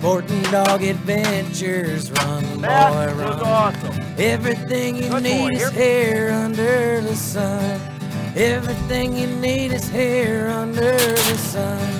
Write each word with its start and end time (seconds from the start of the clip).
Sporting 0.00 0.42
dog 0.44 0.82
adventures, 0.82 2.10
run 2.12 2.42
boy, 2.56 2.62
That 2.62 3.16
was 3.16 3.16
run. 3.18 3.40
awesome. 3.42 4.04
Everything 4.16 4.96
you 4.96 5.10
Good 5.10 5.22
need 5.24 5.38
boy. 5.50 5.56
is 5.56 5.70
Here- 5.70 5.70
here 5.72 6.30
under 6.30 7.00
the 7.02 7.14
sun. 7.14 7.78
Everything 8.34 9.14
you 9.14 9.26
need 9.26 9.72
is 9.72 9.86
here 9.90 10.48
under 10.48 10.96
the 10.96 11.36
sun. 11.36 11.96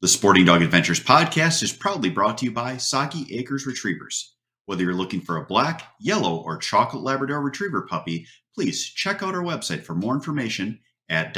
The 0.00 0.08
Sporting 0.08 0.44
Dog 0.46 0.62
Adventures 0.62 0.98
podcast 0.98 1.62
is 1.62 1.72
proudly 1.72 2.10
brought 2.10 2.38
to 2.38 2.46
you 2.46 2.50
by 2.50 2.78
Sagi 2.78 3.32
Acres 3.38 3.64
Retrievers. 3.64 4.34
Whether 4.66 4.82
you're 4.82 4.94
looking 4.94 5.20
for 5.20 5.36
a 5.36 5.46
black, 5.46 5.84
yellow, 6.00 6.38
or 6.38 6.56
chocolate 6.58 7.04
Labrador 7.04 7.40
Retriever 7.42 7.82
puppy, 7.82 8.26
please 8.56 8.84
check 8.84 9.22
out 9.22 9.36
our 9.36 9.42
website 9.42 9.84
for 9.84 9.94
more 9.94 10.14
information 10.14 10.80
at 11.08 11.32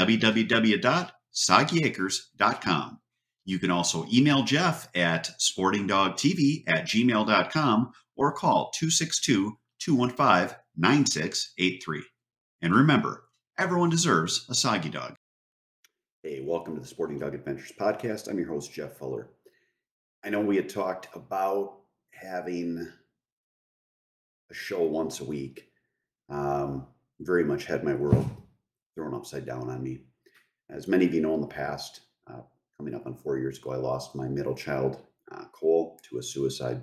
www.sagiacres.com. 1.35 2.99
You 3.45 3.59
can 3.59 3.71
also 3.71 4.07
email 4.13 4.43
Jeff 4.43 4.89
at 4.95 5.31
sportingdogtv 5.41 6.65
at 6.67 6.85
gmail.com 6.85 7.93
or 8.17 8.33
call 8.33 8.71
262 8.75 9.57
215 9.81 10.57
9683. 10.77 12.03
And 12.63 12.75
remember, 12.75 13.25
everyone 13.59 13.91
deserves 13.91 14.47
a 14.49 14.55
Sagi 14.55 14.91
dog. 14.91 15.17
Hey, 16.23 16.43
welcome 16.43 16.75
to 16.75 16.81
the 16.81 16.87
Sporting 16.87 17.19
Dog 17.19 17.35
Adventures 17.35 17.73
podcast. 17.81 18.29
I'm 18.29 18.39
your 18.39 18.49
host, 18.49 18.73
Jeff 18.73 18.99
Fuller. 18.99 19.31
I 20.23 20.29
know 20.29 20.41
we 20.41 20.57
had 20.57 20.69
talked 20.69 21.09
about 21.15 21.79
having 22.13 22.87
a 24.51 24.55
show 24.55 24.83
once 24.83 25.21
a 25.21 25.25
week. 25.25 25.71
Um, 26.29 26.87
very 27.21 27.43
much 27.43 27.65
had 27.65 27.85
my 27.85 27.95
world 27.95 28.29
thrown 28.95 29.15
upside 29.15 29.47
down 29.47 29.71
on 29.71 29.83
me. 29.83 30.01
As 30.73 30.89
many 30.89 31.05
of 31.05 31.15
you 31.15 31.21
know 31.21 31.35
in 31.35 31.41
the 31.41 31.47
past, 31.47 32.03
uh, 32.27 32.41
coming 32.79 32.95
up 32.95 33.07
on 33.07 33.15
four 33.15 33.39
years 33.39 33.59
ago, 33.59 33.73
I 33.73 33.77
lost 33.77 34.15
my 34.15 34.29
middle 34.29 34.55
child, 34.55 34.99
uh, 35.33 35.45
Cole, 35.53 35.99
to 36.09 36.19
a 36.19 36.23
suicide. 36.23 36.83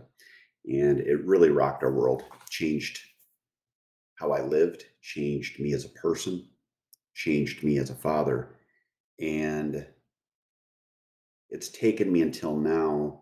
And 0.66 1.00
it 1.00 1.26
really 1.26 1.50
rocked 1.50 1.84
our 1.84 1.94
world, 1.94 2.24
changed 2.50 3.00
how 4.16 4.32
I 4.32 4.42
lived, 4.42 4.84
changed 5.02 5.60
me 5.60 5.74
as 5.74 5.86
a 5.86 5.90
person, 5.90 6.48
changed 7.14 7.64
me 7.64 7.78
as 7.78 7.90
a 7.90 7.96
father 7.96 8.58
and 9.20 9.86
it's 11.50 11.70
taken 11.70 12.12
me 12.12 12.22
until 12.22 12.56
now 12.56 13.22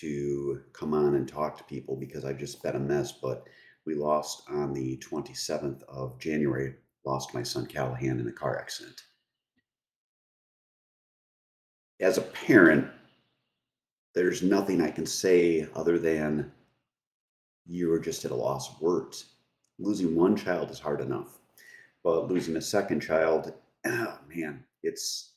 to 0.00 0.60
come 0.72 0.94
on 0.94 1.16
and 1.16 1.28
talk 1.28 1.58
to 1.58 1.64
people 1.64 1.96
because 1.96 2.24
I've 2.24 2.38
just 2.38 2.62
been 2.62 2.76
a 2.76 2.80
mess. 2.80 3.12
But 3.12 3.44
we 3.84 3.94
lost 3.94 4.44
on 4.48 4.72
the 4.72 4.96
27th 4.98 5.82
of 5.88 6.18
January, 6.20 6.74
lost 7.04 7.34
my 7.34 7.42
son 7.42 7.66
Callahan 7.66 8.20
in 8.20 8.28
a 8.28 8.32
car 8.32 8.58
accident. 8.58 9.02
As 12.00 12.16
a 12.16 12.22
parent, 12.22 12.88
there's 14.14 14.42
nothing 14.42 14.80
I 14.80 14.90
can 14.90 15.04
say 15.04 15.68
other 15.74 15.98
than 15.98 16.50
you 17.66 17.92
are 17.92 17.98
just 17.98 18.24
at 18.24 18.30
a 18.30 18.34
loss 18.34 18.70
of 18.70 18.80
words. 18.80 19.26
Losing 19.78 20.16
one 20.16 20.34
child 20.34 20.70
is 20.70 20.78
hard 20.78 21.02
enough, 21.02 21.38
but 22.02 22.26
losing 22.28 22.56
a 22.56 22.60
second 22.60 23.00
child, 23.00 23.52
oh 23.86 24.18
man, 24.34 24.64
it's 24.82 25.34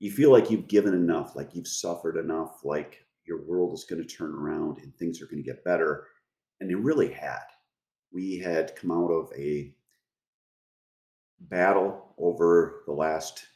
you 0.00 0.10
feel 0.10 0.30
like 0.30 0.50
you've 0.50 0.68
given 0.68 0.94
enough, 0.94 1.34
like 1.34 1.54
you've 1.54 1.68
suffered 1.68 2.18
enough, 2.18 2.60
like 2.62 3.04
your 3.24 3.42
world 3.46 3.72
is 3.72 3.84
going 3.84 4.02
to 4.02 4.16
turn 4.16 4.34
around 4.34 4.78
and 4.78 4.94
things 4.96 5.20
are 5.22 5.26
going 5.26 5.42
to 5.42 5.50
get 5.50 5.64
better. 5.64 6.08
And 6.60 6.70
it 6.70 6.76
really 6.76 7.10
had. 7.10 7.44
We 8.12 8.38
had 8.38 8.76
come 8.76 8.90
out 8.90 9.10
of 9.10 9.32
a 9.36 9.74
battle 11.40 12.14
over 12.18 12.82
the 12.86 12.92
last 12.92 13.46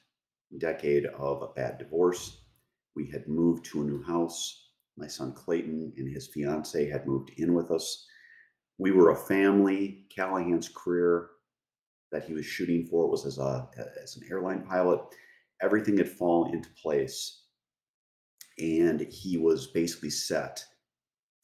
decade 0.58 1.06
of 1.06 1.42
a 1.42 1.52
bad 1.55 1.78
divorce. 1.78 2.38
We 2.94 3.10
had 3.10 3.28
moved 3.28 3.64
to 3.66 3.83
a 3.83 3.84
new 3.84 4.02
house. 4.02 4.69
My 4.97 5.06
son 5.06 5.32
Clayton 5.32 5.92
and 5.97 6.12
his 6.12 6.28
fiance 6.28 6.88
had 6.88 7.06
moved 7.06 7.32
in 7.37 7.54
with 7.54 7.70
us. 7.70 8.06
We 8.78 8.93
were 8.93 9.10
a 9.10 9.16
family. 9.16 10.06
Callahan's 10.14 10.69
career 10.69 11.31
that 12.12 12.25
he 12.25 12.32
was 12.32 12.47
shooting 12.47 12.87
for 12.87 13.09
was 13.09 13.26
as 13.26 13.38
a 13.38 13.69
as 14.03 14.16
an 14.16 14.22
airline 14.31 14.62
pilot. 14.62 15.00
Everything 15.60 15.98
had 15.98 16.09
fallen 16.09 16.54
into 16.54 16.69
place, 16.81 17.43
and 18.59 19.00
he 19.00 19.37
was 19.37 19.69
basically 19.69 20.10
set 20.10 20.64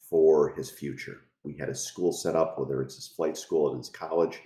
for 0.09 0.53
his 0.55 0.69
future. 0.69 1.21
We 1.43 1.57
had 1.57 1.69
his 1.69 1.81
school 1.81 2.13
set 2.13 2.35
up, 2.35 2.57
whether 2.57 2.81
it's 2.81 2.95
his 2.95 3.07
flight 3.07 3.35
school 3.37 3.69
and 3.69 3.77
his 3.79 3.89
college. 3.89 4.39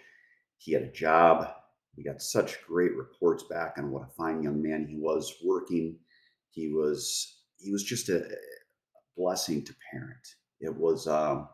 He 0.57 0.71
had 0.71 0.83
a 0.83 0.91
job. 0.91 1.53
We 1.97 2.03
got 2.03 2.21
such 2.21 2.61
great 2.65 2.95
reports 2.95 3.43
back 3.43 3.75
on 3.77 3.91
what 3.91 4.03
a 4.03 4.13
fine 4.17 4.43
young 4.43 4.61
man 4.61 4.85
he 4.85 4.97
was 4.97 5.35
working. 5.43 5.97
He 6.49 6.69
was 6.69 7.41
he 7.57 7.71
was 7.71 7.83
just 7.83 8.09
a 8.09 8.27
blessing 9.17 9.63
to 9.63 9.75
parent. 9.91 10.35
It 10.59 10.75
was 10.75 11.07
um, 11.07 11.47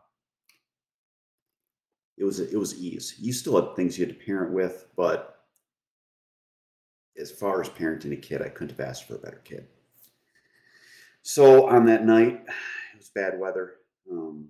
it 2.18 2.24
was 2.24 2.40
it 2.40 2.58
was 2.58 2.78
ease. 2.78 3.14
You 3.18 3.32
still 3.32 3.60
had 3.60 3.76
things 3.76 3.98
you 3.98 4.06
had 4.06 4.18
to 4.18 4.24
parent 4.24 4.52
with, 4.52 4.86
but 4.96 5.32
as 7.18 7.30
far 7.30 7.60
as 7.60 7.68
parenting 7.68 8.12
a 8.12 8.16
kid, 8.16 8.42
I 8.42 8.48
couldn't 8.48 8.76
have 8.76 8.88
asked 8.88 9.06
for 9.06 9.16
a 9.16 9.18
better 9.18 9.40
kid. 9.44 9.66
So 11.22 11.68
on 11.68 11.86
that 11.86 12.04
night, 12.04 12.42
it 12.94 12.98
was 12.98 13.10
bad 13.14 13.38
weather. 13.38 13.74
Um, 14.10 14.48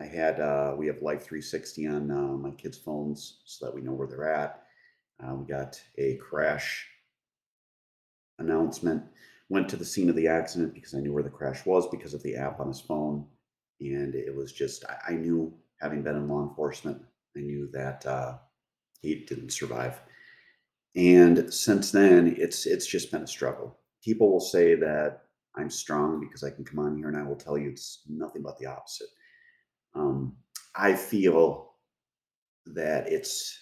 I 0.00 0.06
had 0.06 0.40
uh, 0.40 0.74
we 0.78 0.86
have 0.86 1.02
Life 1.02 1.24
360 1.24 1.86
on 1.88 2.10
uh, 2.10 2.36
my 2.36 2.50
kids' 2.52 2.78
phones 2.78 3.40
so 3.44 3.66
that 3.66 3.74
we 3.74 3.82
know 3.82 3.92
where 3.92 4.08
they're 4.08 4.32
at. 4.32 4.62
Uh, 5.22 5.34
we 5.34 5.46
got 5.46 5.80
a 5.98 6.16
crash 6.16 6.86
announcement. 8.38 9.02
Went 9.50 9.68
to 9.68 9.76
the 9.76 9.84
scene 9.84 10.08
of 10.08 10.16
the 10.16 10.28
accident 10.28 10.72
because 10.72 10.94
I 10.94 11.00
knew 11.00 11.12
where 11.12 11.22
the 11.22 11.28
crash 11.28 11.66
was 11.66 11.86
because 11.88 12.14
of 12.14 12.22
the 12.22 12.36
app 12.36 12.60
on 12.60 12.68
his 12.68 12.80
phone, 12.80 13.26
and 13.80 14.14
it 14.14 14.34
was 14.34 14.52
just 14.52 14.84
I, 14.86 15.12
I 15.12 15.16
knew 15.16 15.52
having 15.80 16.02
been 16.02 16.16
in 16.16 16.28
law 16.28 16.48
enforcement, 16.48 17.02
I 17.36 17.40
knew 17.40 17.68
that 17.72 18.06
uh, 18.06 18.38
he 19.02 19.26
didn't 19.26 19.52
survive. 19.52 20.00
And 20.96 21.52
since 21.52 21.90
then, 21.90 22.36
it's 22.38 22.64
it's 22.64 22.86
just 22.86 23.12
been 23.12 23.22
a 23.22 23.26
struggle. 23.26 23.76
People 24.02 24.32
will 24.32 24.40
say 24.40 24.76
that 24.76 25.24
I'm 25.56 25.68
strong 25.68 26.20
because 26.20 26.42
I 26.42 26.50
can 26.50 26.64
come 26.64 26.78
on 26.78 26.96
here, 26.96 27.08
and 27.08 27.18
I 27.18 27.22
will 27.22 27.36
tell 27.36 27.58
you 27.58 27.68
it's 27.68 28.02
nothing 28.08 28.40
but 28.40 28.56
the 28.58 28.66
opposite. 28.66 29.08
Um, 29.94 30.36
I 30.74 30.94
feel 30.94 31.74
that 32.66 33.10
it's 33.10 33.58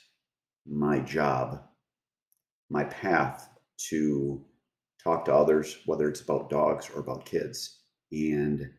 my 0.66 1.00
job, 1.00 1.62
my 2.71 2.84
path 2.84 3.49
to 3.89 4.44
talk 5.03 5.25
to 5.25 5.34
others, 5.34 5.78
whether 5.87 6.09
it's 6.09 6.21
about 6.21 6.50
dogs 6.50 6.91
or 6.94 7.00
about 7.00 7.25
kids. 7.25 7.81
And 8.12 8.71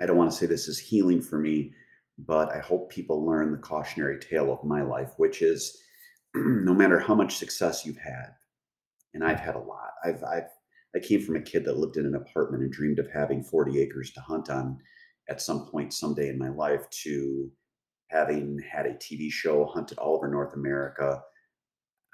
I 0.00 0.06
don't 0.06 0.16
want 0.16 0.30
to 0.30 0.36
say 0.36 0.46
this 0.46 0.68
is 0.68 0.78
healing 0.78 1.20
for 1.20 1.38
me, 1.38 1.72
but 2.18 2.54
I 2.54 2.58
hope 2.58 2.90
people 2.90 3.26
learn 3.26 3.50
the 3.50 3.58
cautionary 3.58 4.18
tale 4.20 4.52
of 4.52 4.64
my 4.64 4.82
life, 4.82 5.12
which 5.16 5.42
is 5.42 5.76
no 6.34 6.74
matter 6.74 6.98
how 6.98 7.14
much 7.14 7.36
success 7.36 7.84
you've 7.84 7.98
had, 7.98 8.34
and 9.12 9.24
I've 9.24 9.40
had 9.40 9.54
a 9.54 9.60
lot. 9.60 9.90
I've, 10.04 10.22
I've 10.24 10.48
I 10.94 11.00
came 11.00 11.20
from 11.20 11.36
a 11.36 11.42
kid 11.42 11.64
that 11.64 11.76
lived 11.76 11.96
in 11.96 12.06
an 12.06 12.14
apartment 12.14 12.62
and 12.62 12.72
dreamed 12.72 13.00
of 13.00 13.10
having 13.10 13.42
40 13.42 13.80
acres 13.80 14.12
to 14.12 14.20
hunt 14.20 14.48
on 14.48 14.78
at 15.28 15.40
some 15.40 15.66
point 15.66 15.92
someday 15.92 16.28
in 16.28 16.38
my 16.38 16.48
life 16.48 16.88
to 16.90 17.50
having 18.08 18.58
had 18.70 18.86
a 18.86 18.94
TV 18.94 19.30
show 19.30 19.64
hunted 19.66 19.98
all 19.98 20.16
over 20.16 20.28
North 20.28 20.54
America. 20.54 21.22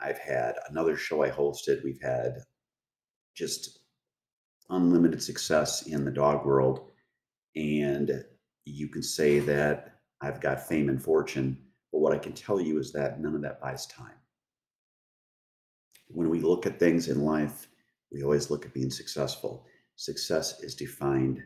I've 0.00 0.18
had 0.18 0.54
another 0.68 0.96
show 0.96 1.22
I 1.22 1.30
hosted. 1.30 1.84
We've 1.84 2.00
had 2.02 2.38
just 3.34 3.80
unlimited 4.70 5.22
success 5.22 5.86
in 5.86 6.04
the 6.04 6.10
dog 6.10 6.46
world. 6.46 6.90
And 7.56 8.24
you 8.64 8.88
can 8.88 9.02
say 9.02 9.40
that 9.40 9.96
I've 10.20 10.40
got 10.40 10.66
fame 10.66 10.88
and 10.88 11.02
fortune, 11.02 11.58
but 11.92 11.98
what 11.98 12.12
I 12.12 12.18
can 12.18 12.32
tell 12.32 12.60
you 12.60 12.78
is 12.78 12.92
that 12.92 13.20
none 13.20 13.34
of 13.34 13.42
that 13.42 13.60
buys 13.60 13.86
time. 13.86 14.14
When 16.08 16.28
we 16.28 16.40
look 16.40 16.66
at 16.66 16.78
things 16.78 17.08
in 17.08 17.24
life, 17.24 17.68
we 18.12 18.22
always 18.22 18.50
look 18.50 18.64
at 18.64 18.74
being 18.74 18.90
successful. 18.90 19.66
Success 19.96 20.60
is 20.60 20.74
defined 20.74 21.42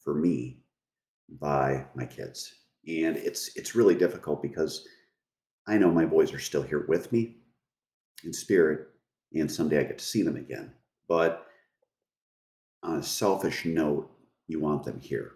for 0.00 0.14
me 0.14 0.63
by 1.28 1.86
my 1.94 2.06
kids. 2.06 2.54
And 2.86 3.16
it's 3.16 3.56
it's 3.56 3.74
really 3.74 3.94
difficult 3.94 4.42
because 4.42 4.86
I 5.66 5.78
know 5.78 5.90
my 5.90 6.04
boys 6.04 6.32
are 6.32 6.38
still 6.38 6.62
here 6.62 6.84
with 6.88 7.10
me 7.12 7.36
in 8.24 8.32
spirit, 8.32 8.88
and 9.32 9.50
someday 9.50 9.80
I 9.80 9.84
get 9.84 9.98
to 9.98 10.04
see 10.04 10.22
them 10.22 10.36
again. 10.36 10.72
But 11.08 11.46
on 12.82 12.98
a 12.98 13.02
selfish 13.02 13.64
note, 13.64 14.10
you 14.46 14.60
want 14.60 14.84
them 14.84 15.00
here. 15.00 15.32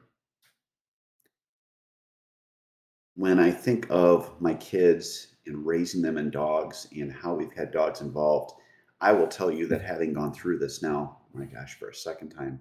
When 3.15 3.39
I 3.39 3.51
think 3.51 3.87
of 3.91 4.41
my 4.41 4.55
kids 4.55 5.35
and 5.47 5.67
raising 5.67 6.03
them 6.03 6.19
in 6.19 6.31
dogs 6.31 6.87
and 6.93 7.13
how 7.13 7.35
we've 7.35 7.53
had 7.53 7.73
dogs 7.73 8.01
involved, 8.01 8.53
I 9.01 9.13
will 9.13 9.27
tell 9.27 9.51
you 9.51 9.67
that 9.69 9.81
mm. 9.81 9.87
having 9.87 10.13
gone 10.13 10.33
through 10.33 10.59
this 10.59 10.83
now, 10.83 11.19
my 11.33 11.47
gosh, 11.47 11.79
for 11.79 11.89
a 11.89 11.95
second 11.95 12.31
time, 12.31 12.61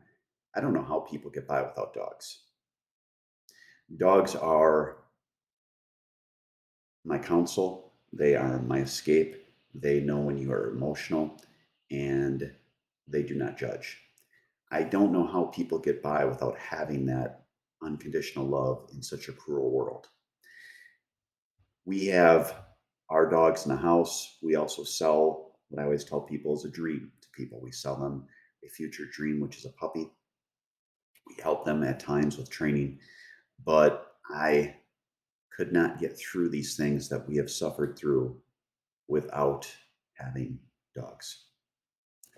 I 0.55 0.61
don't 0.61 0.73
know 0.73 0.83
how 0.83 1.01
people 1.01 1.29
get 1.29 1.47
by 1.47 1.61
without 1.61 1.93
dogs. 1.93 2.39
Dogs 3.95 4.35
are 4.35 4.97
my 7.05 7.17
counsel, 7.17 7.93
they 8.11 8.35
are 8.35 8.59
my 8.61 8.79
escape, 8.79 9.45
They 9.73 10.01
know 10.01 10.19
when 10.19 10.37
you 10.37 10.51
are 10.51 10.71
emotional 10.71 11.39
and 11.91 12.51
they 13.07 13.23
do 13.23 13.35
not 13.35 13.57
judge. 13.57 13.97
I 14.71 14.83
don't 14.83 15.13
know 15.13 15.25
how 15.25 15.45
people 15.45 15.79
get 15.79 16.03
by 16.03 16.25
without 16.25 16.57
having 16.57 17.05
that 17.05 17.45
unconditional 17.81 18.45
love 18.45 18.89
in 18.93 19.01
such 19.01 19.29
a 19.29 19.33
cruel 19.33 19.71
world. 19.71 20.07
We 21.85 22.07
have 22.07 22.55
our 23.09 23.29
dogs 23.29 23.65
in 23.65 23.71
the 23.71 23.77
house. 23.77 24.37
We 24.41 24.55
also 24.55 24.83
sell 24.83 25.55
what 25.69 25.81
I 25.81 25.85
always 25.85 26.03
tell 26.03 26.21
people 26.21 26.55
is 26.55 26.65
a 26.65 26.69
dream 26.69 27.11
to 27.21 27.27
people. 27.33 27.61
We 27.61 27.71
sell 27.71 27.95
them 27.95 28.25
a 28.65 28.69
future 28.69 29.05
dream, 29.05 29.39
which 29.39 29.57
is 29.57 29.65
a 29.65 29.69
puppy. 29.69 30.09
We 31.27 31.35
help 31.41 31.63
them 31.63 31.83
at 31.83 31.99
times 31.99 32.37
with 32.37 32.49
training, 32.49 32.99
but 33.63 34.13
I 34.29 34.75
could 35.55 35.73
not 35.73 35.99
get 35.99 36.17
through 36.17 36.49
these 36.49 36.75
things 36.75 37.09
that 37.09 37.27
we 37.27 37.37
have 37.37 37.49
suffered 37.49 37.97
through 37.97 38.37
without 39.07 39.67
having 40.13 40.59
dogs. 40.95 41.45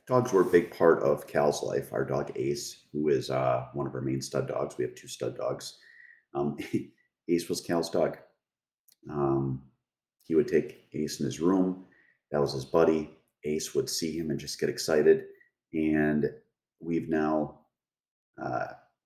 Dogs 0.08 0.34
were 0.34 0.42
a 0.42 0.52
big 0.52 0.76
part 0.76 1.04
of 1.04 1.28
Cal's 1.28 1.62
life. 1.62 1.94
Our 1.94 2.04
dog 2.04 2.32
Ace, 2.36 2.86
who 2.92 3.10
is 3.10 3.30
uh, 3.30 3.68
one 3.74 3.86
of 3.86 3.94
our 3.94 4.02
main 4.02 4.22
stud 4.22 4.48
dogs, 4.48 4.78
we 4.78 4.84
have 4.86 4.96
two 4.96 5.08
stud 5.08 5.38
dogs. 5.38 5.78
Um, 6.34 6.58
Ace 7.30 7.48
was 7.48 7.62
Cal's 7.62 7.90
dog. 7.90 8.18
Um, 9.10 9.62
he 10.24 10.36
would 10.36 10.48
take 10.48 10.88
Ace 10.94 11.20
in 11.20 11.26
his 11.26 11.40
room. 11.40 11.86
That 12.32 12.42
was 12.42 12.54
his 12.54 12.66
buddy. 12.66 13.12
Ace 13.44 13.76
would 13.76 13.90
see 13.90 14.18
him 14.18 14.32
and 14.32 14.40
just 14.40 14.60
get 14.60 14.70
excited. 14.70 15.26
And 15.74 16.30
we've 16.80 17.10
now 17.10 17.60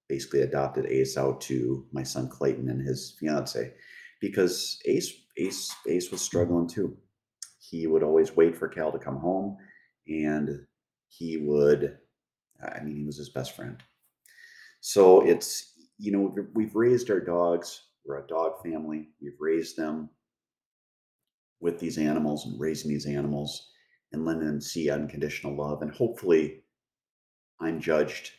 basically 0.10 0.42
adopted 0.42 0.86
Ace 0.86 1.18
out 1.18 1.42
to 1.42 1.86
my 1.92 2.04
son 2.04 2.30
Clayton 2.30 2.70
and 2.70 2.86
his 2.86 3.16
fiance 3.20 3.74
because 4.22 4.80
Ace 4.86 5.14
Ace 5.38 5.74
Ace 5.88 6.12
was 6.12 6.22
struggling 6.22 6.68
too. 6.68 6.98
He 7.60 7.88
would 7.88 8.04
always 8.04 8.36
wait 8.36 8.56
for 8.56 8.68
Cal 8.68 8.92
to 8.92 9.00
come 9.00 9.18
home, 9.18 9.58
and 10.08 10.66
he 11.08 11.38
would. 11.38 11.98
I 12.64 12.82
mean, 12.82 12.96
he 12.96 13.06
was 13.06 13.18
his 13.18 13.30
best 13.30 13.56
friend. 13.56 13.82
So 14.82 15.22
it's 15.22 15.74
you 15.98 16.12
know 16.12 16.34
we've 16.54 16.76
raised 16.76 17.10
our 17.10 17.20
dogs. 17.20 17.84
We're 18.06 18.24
a 18.24 18.28
dog 18.28 18.62
family. 18.64 19.10
We've 19.22 19.40
raised 19.40 19.78
them 19.78 20.10
with 21.60 21.80
these 21.80 21.98
animals 21.98 22.46
and 22.46 22.60
raising 22.60 22.92
these 22.92 23.06
animals 23.06 23.72
and 24.12 24.26
letting 24.26 24.46
them 24.46 24.62
see 24.62 24.90
unconditional 24.90 25.56
love. 25.56 25.82
And 25.82 25.92
hopefully, 25.92 26.64
I'm 27.60 27.80
judged 27.80 28.32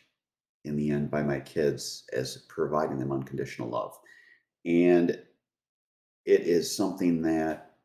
in 0.65 0.75
the 0.75 0.89
end 0.89 1.11
by 1.11 1.23
my 1.23 1.39
kids 1.39 2.03
as 2.13 2.45
providing 2.49 2.97
them 2.97 3.11
unconditional 3.11 3.69
love. 3.69 3.97
And 4.65 5.11
it 6.25 6.41
is 6.41 6.75
something 6.75 7.21
that 7.21 7.75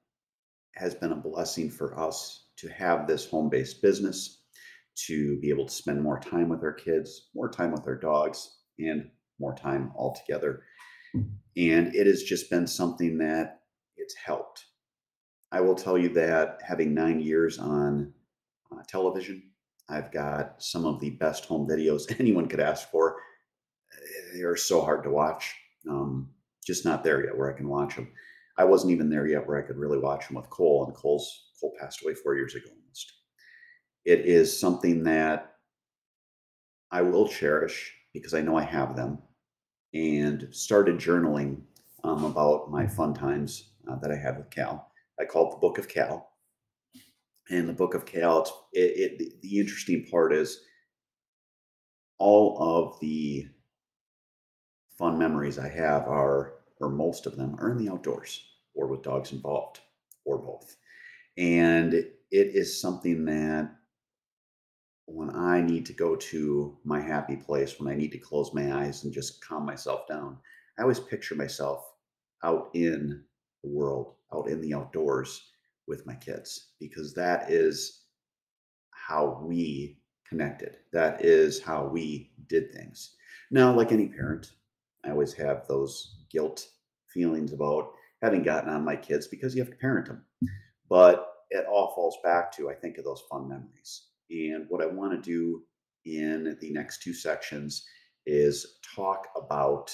has 0.75 0.95
been 0.95 1.13
a 1.13 1.17
blessing 1.17 1.71
for 1.71 1.99
us 1.99 2.47
to 2.57 2.69
have 2.69 3.07
this 3.07 3.29
home 3.29 3.51
based 3.51 3.83
business, 3.83 4.43
to 5.07 5.39
be 5.41 5.51
able 5.51 5.67
to 5.67 5.73
spend 5.73 6.03
more 6.03 6.19
time 6.19 6.49
with 6.49 6.63
our 6.63 6.73
kids, 6.73 7.29
more 7.35 7.51
time 7.51 7.73
with 7.73 7.87
our 7.87 7.97
dogs, 7.97 8.59
and 8.79 9.11
more 9.39 9.55
time 9.55 9.93
all 9.95 10.15
together. 10.15 10.63
And 11.15 11.95
it 11.95 12.07
has 12.07 12.23
just 12.23 12.51
been 12.51 12.67
something 12.67 13.19
that 13.19 13.61
it's 13.97 14.15
helped. 14.15 14.65
I 15.53 15.61
will 15.61 15.75
tell 15.75 15.99
you 15.99 16.09
that 16.11 16.61
having 16.67 16.95
nine 16.95 17.21
years 17.21 17.59
on 17.59 18.13
uh, 18.73 18.83
television, 18.89 19.50
I've 19.91 20.13
got 20.13 20.63
some 20.63 20.85
of 20.85 21.01
the 21.01 21.11
best 21.11 21.47
home 21.47 21.69
videos 21.69 22.15
anyone 22.21 22.49
could 22.49 22.61
ask 22.61 22.91
for. 22.91 23.17
They 24.35 24.43
are 24.43 24.57
so 24.57 24.83
hard 24.83 25.03
to 25.05 25.11
watch. 25.11 25.55
Um, 25.89 26.31
just 26.65 26.85
not 26.85 27.03
there 27.03 27.25
yet 27.25 27.37
where 27.37 27.53
I 27.53 27.57
can 27.57 27.69
watch 27.69 27.97
them. 27.97 28.13
I 28.57 28.65
wasn't 28.65 28.93
even 28.93 29.09
there 29.09 29.27
yet 29.27 29.47
where 29.47 29.59
I 29.59 29.67
could 29.67 29.79
really 29.79 29.99
watch 29.99 30.29
them 30.29 30.37
with 30.37 30.51
Cole, 30.51 30.85
and 30.85 30.95
Cole's 30.95 31.51
Cole 31.59 31.75
passed 31.81 32.03
away 32.03 32.15
four 32.15 32.35
years 32.35 32.55
ago 32.55 32.67
almost. 32.69 33.13
It 34.05 34.21
is 34.21 34.59
something 34.59 35.03
that 35.05 35.55
I 36.91 37.03
will 37.03 37.29
cherish 37.29 37.95
because 38.13 38.35
I 38.35 38.43
know 38.43 38.57
I 38.57 38.65
have 38.65 38.97
them, 38.97 39.19
and 39.95 40.49
started 40.51 40.99
journaling 40.99 41.63
um, 42.05 42.25
about 42.25 42.71
my 42.71 42.87
fun 42.87 43.15
times 43.15 43.71
uh, 43.91 43.97
that 43.97 44.11
I 44.11 44.17
had 44.17 44.37
with 44.37 44.51
Cal. 44.51 44.91
I 45.19 45.25
call 45.25 45.49
it 45.49 45.51
the 45.53 45.61
Book 45.61 45.79
of 45.79 45.89
Cal. 45.89 46.30
And 47.51 47.69
the 47.69 47.73
Book 47.73 47.95
of 47.95 48.07
Cal, 48.07 48.43
it, 48.73 49.21
it, 49.21 49.43
the 49.43 49.59
interesting 49.59 50.07
part 50.09 50.33
is 50.33 50.61
all 52.19 52.57
of 52.61 53.01
the 53.01 53.49
fun 54.97 55.19
memories 55.19 55.59
I 55.59 55.69
have 55.69 56.07
are, 56.07 56.55
or 56.81 56.91
most 56.91 57.27
of 57.27 57.37
them, 57.37 57.57
are 57.59 57.73
in 57.73 57.79
the 57.79 57.91
outdoors 57.91 58.41
or 58.75 58.87
with 58.87 59.03
dogs 59.03 59.33
involved, 59.33 59.81
or 60.25 60.39
both. 60.39 60.77
And 61.37 61.93
it 61.93 62.15
is 62.31 62.81
something 62.81 63.25
that 63.25 63.75
when 65.07 65.35
I 65.35 65.61
need 65.61 65.87
to 65.87 65.93
go 65.93 66.15
to 66.15 66.79
my 66.85 67.01
happy 67.01 67.35
place, 67.35 67.81
when 67.81 67.93
I 67.93 67.97
need 67.97 68.13
to 68.13 68.19
close 68.19 68.55
my 68.55 68.73
eyes 68.73 69.03
and 69.03 69.13
just 69.13 69.45
calm 69.45 69.67
myself 69.67 70.07
down, 70.07 70.39
I 70.79 70.83
always 70.83 71.01
picture 71.01 71.35
myself 71.35 71.85
out 72.45 72.71
in 72.75 73.25
the 73.65 73.71
world, 73.71 74.15
out 74.33 74.49
in 74.49 74.61
the 74.61 74.73
outdoors 74.73 75.50
with 75.91 76.07
my 76.07 76.15
kids, 76.15 76.69
because 76.81 77.13
that 77.15 77.51
is 77.51 78.05
how 78.93 79.43
we 79.45 79.99
connected. 80.27 80.79
That 80.93 81.23
is 81.23 81.61
how 81.61 81.87
we 81.87 82.31
did 82.49 82.73
things. 82.73 83.17
Now, 83.51 83.75
like 83.75 83.93
any 83.93 84.07
parent, 84.07 84.53
I 85.05 85.11
always 85.11 85.35
have 85.35 85.67
those 85.67 86.25
guilt 86.31 86.67
feelings 87.13 87.53
about 87.53 87.93
having 88.23 88.43
gotten 88.43 88.71
on 88.71 88.85
my 88.85 88.97
kids 88.97 89.27
because 89.27 89.55
you 89.55 89.63
have 89.63 89.73
to 89.73 89.77
parent 89.77 90.07
them. 90.07 90.25
But 90.89 91.27
it 91.51 91.67
all 91.67 91.93
falls 91.95 92.17
back 92.23 92.53
to, 92.53 92.71
I 92.71 92.75
think, 92.75 92.97
of 92.97 93.05
those 93.05 93.25
fun 93.29 93.49
memories. 93.49 94.07
And 94.31 94.67
what 94.69 94.83
I 94.83 94.87
want 94.87 95.13
to 95.13 95.31
do 95.31 95.63
in 96.05 96.57
the 96.61 96.71
next 96.73 97.03
two 97.03 97.13
sections 97.13 97.85
is 98.27 98.79
talk 98.95 99.27
about 99.37 99.93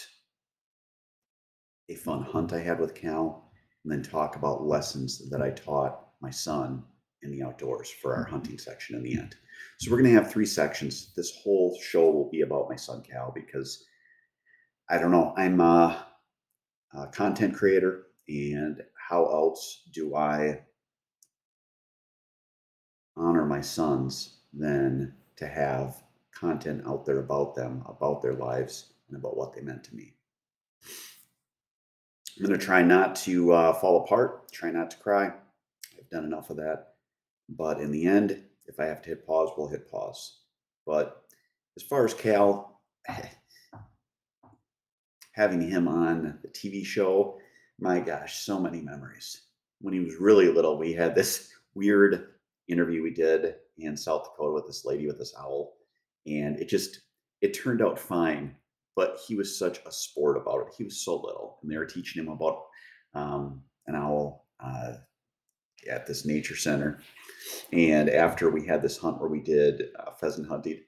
a 1.88 1.94
fun 1.94 2.22
hunt 2.22 2.52
I 2.52 2.60
had 2.60 2.80
with 2.80 2.94
Cal, 2.94 3.45
and 3.86 3.92
then 3.92 4.02
talk 4.02 4.34
about 4.34 4.66
lessons 4.66 5.30
that 5.30 5.40
I 5.40 5.50
taught 5.50 6.08
my 6.20 6.30
son 6.30 6.82
in 7.22 7.30
the 7.30 7.44
outdoors 7.44 7.88
for 7.88 8.16
our 8.16 8.24
mm-hmm. 8.24 8.32
hunting 8.32 8.58
section 8.58 8.96
in 8.96 9.04
the 9.04 9.16
end. 9.16 9.36
So 9.78 9.92
we're 9.92 9.98
going 9.98 10.12
to 10.12 10.20
have 10.20 10.32
three 10.32 10.44
sections. 10.44 11.12
This 11.14 11.32
whole 11.36 11.78
show 11.80 12.10
will 12.10 12.28
be 12.28 12.40
about 12.40 12.68
my 12.68 12.74
son 12.74 13.00
Cal 13.08 13.30
because 13.32 13.84
I 14.90 14.98
don't 14.98 15.12
know, 15.12 15.32
I'm 15.36 15.60
a, 15.60 16.04
a 16.94 17.06
content 17.08 17.54
creator, 17.54 18.06
and 18.26 18.82
how 19.08 19.24
else 19.24 19.88
do 19.92 20.16
I 20.16 20.62
honor 23.16 23.46
my 23.46 23.60
sons 23.60 24.38
than 24.52 25.14
to 25.36 25.46
have 25.46 26.02
content 26.34 26.82
out 26.88 27.06
there 27.06 27.20
about 27.20 27.54
them, 27.54 27.84
about 27.86 28.20
their 28.20 28.34
lives, 28.34 28.94
and 29.08 29.16
about 29.16 29.36
what 29.36 29.54
they 29.54 29.60
meant 29.60 29.84
to 29.84 29.94
me? 29.94 30.14
I'm 32.38 32.46
going 32.46 32.58
to 32.58 32.64
try 32.64 32.82
not 32.82 33.16
to 33.16 33.52
uh, 33.52 33.72
fall 33.72 34.04
apart, 34.04 34.52
try 34.52 34.70
not 34.70 34.90
to 34.90 34.98
cry. 34.98 35.32
I've 35.98 36.10
done 36.10 36.24
enough 36.24 36.50
of 36.50 36.56
that. 36.56 36.88
But 37.48 37.80
in 37.80 37.90
the 37.90 38.04
end, 38.04 38.42
if 38.66 38.78
I 38.78 38.84
have 38.84 39.00
to 39.02 39.10
hit 39.10 39.26
pause, 39.26 39.50
we'll 39.56 39.68
hit 39.68 39.90
pause. 39.90 40.40
But 40.84 41.22
as 41.76 41.82
far 41.82 42.04
as 42.04 42.12
Cal, 42.12 42.82
having 45.32 45.62
him 45.62 45.88
on 45.88 46.38
the 46.42 46.48
TV 46.48 46.84
show, 46.84 47.38
my 47.78 48.00
gosh, 48.00 48.40
so 48.40 48.58
many 48.58 48.82
memories. 48.82 49.42
When 49.80 49.94
he 49.94 50.00
was 50.00 50.16
really 50.16 50.48
little, 50.48 50.78
we 50.78 50.92
had 50.92 51.14
this 51.14 51.50
weird 51.74 52.34
interview 52.68 53.02
we 53.02 53.14
did 53.14 53.54
in 53.78 53.96
South 53.96 54.24
Dakota 54.24 54.52
with 54.52 54.66
this 54.66 54.84
lady 54.84 55.06
with 55.06 55.18
this 55.18 55.34
owl, 55.38 55.74
and 56.26 56.58
it 56.58 56.68
just 56.68 57.00
it 57.42 57.52
turned 57.52 57.82
out 57.82 57.98
fine 57.98 58.56
but 58.96 59.20
he 59.28 59.36
was 59.36 59.58
such 59.58 59.78
a 59.86 59.92
sport 59.92 60.38
about 60.38 60.66
it. 60.66 60.74
He 60.76 60.82
was 60.82 61.04
so 61.04 61.16
little, 61.16 61.58
and 61.62 61.70
they 61.70 61.76
were 61.76 61.84
teaching 61.84 62.22
him 62.22 62.32
about 62.32 62.62
um, 63.14 63.62
an 63.86 63.94
owl 63.94 64.46
uh, 64.58 64.94
at 65.88 66.06
this 66.06 66.24
nature 66.24 66.56
center. 66.56 67.00
And 67.72 68.08
after 68.08 68.50
we 68.50 68.66
had 68.66 68.82
this 68.82 68.96
hunt 68.96 69.20
where 69.20 69.28
we 69.28 69.40
did 69.40 69.82
uh, 70.00 70.12
pheasant 70.12 70.48
hunting, 70.48 70.80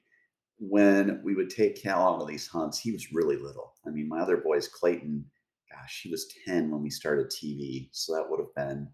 when 0.57 1.21
we 1.23 1.35
would 1.35 1.51
take 1.51 1.81
Cal 1.81 2.01
on 2.01 2.27
these 2.27 2.47
hunts, 2.47 2.79
he 2.79 2.91
was 2.91 3.13
really 3.13 3.37
little. 3.37 3.75
I 3.87 3.91
mean, 3.91 4.09
my 4.09 4.19
other 4.19 4.37
boys, 4.37 4.67
Clayton, 4.67 5.23
gosh, 5.71 6.01
he 6.03 6.09
was 6.09 6.33
10 6.45 6.71
when 6.71 6.81
we 6.81 6.89
started 6.89 7.27
TV. 7.27 7.89
So 7.91 8.13
that 8.15 8.25
would 8.27 8.39
have 8.39 8.55
been, 8.55 8.89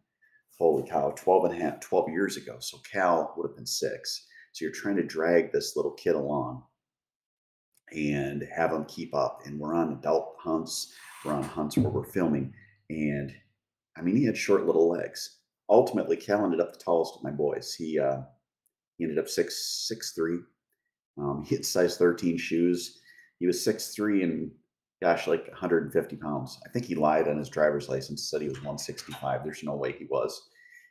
holy 0.59 0.87
cow, 0.87 1.11
12 1.15 1.45
and 1.45 1.53
a 1.55 1.63
half, 1.63 1.79
12 1.79 2.09
years 2.09 2.37
ago. 2.37 2.57
So 2.59 2.77
Cal 2.91 3.33
would 3.35 3.49
have 3.49 3.55
been 3.55 3.65
six. 3.65 4.27
So 4.51 4.65
you're 4.65 4.73
trying 4.73 4.97
to 4.97 5.03
drag 5.03 5.51
this 5.51 5.75
little 5.75 5.93
kid 5.93 6.15
along 6.15 6.63
and 7.91 8.47
have 8.55 8.71
them 8.71 8.85
keep 8.85 9.13
up. 9.13 9.41
And 9.45 9.59
we're 9.59 9.75
on 9.75 9.93
adult 9.93 10.35
hunts, 10.39 10.93
we're 11.23 11.33
on 11.33 11.43
hunts 11.43 11.77
where 11.77 11.89
we're 11.89 12.05
filming. 12.05 12.53
And 12.89 13.33
I 13.97 14.01
mean, 14.01 14.15
he 14.15 14.25
had 14.25 14.37
short 14.37 14.65
little 14.65 14.89
legs. 14.89 15.39
Ultimately, 15.69 16.17
Cal 16.17 16.43
ended 16.43 16.59
up 16.59 16.73
the 16.73 16.83
tallest 16.83 17.15
of 17.15 17.23
my 17.23 17.31
boys. 17.31 17.73
He 17.73 17.99
uh, 17.99 18.21
he 18.97 19.03
ended 19.03 19.19
up 19.19 19.27
six 19.27 19.85
six 19.87 20.11
three. 20.13 20.39
Um, 21.17 21.43
he 21.47 21.55
had 21.55 21.65
size 21.65 21.97
thirteen 21.97 22.37
shoes. 22.37 22.99
He 23.39 23.47
was 23.47 23.63
six 23.63 23.93
three 23.93 24.23
and 24.23 24.51
gosh, 25.01 25.27
like 25.27 25.47
150 25.49 26.15
pounds. 26.17 26.59
I 26.65 26.69
think 26.69 26.85
he 26.85 26.95
lied 26.95 27.27
on 27.27 27.37
his 27.37 27.49
driver's 27.49 27.89
license, 27.89 28.29
said 28.29 28.41
he 28.41 28.47
was 28.47 28.57
165. 28.57 29.43
There's 29.43 29.63
no 29.63 29.75
way 29.75 29.91
he 29.91 30.05
was. 30.05 30.49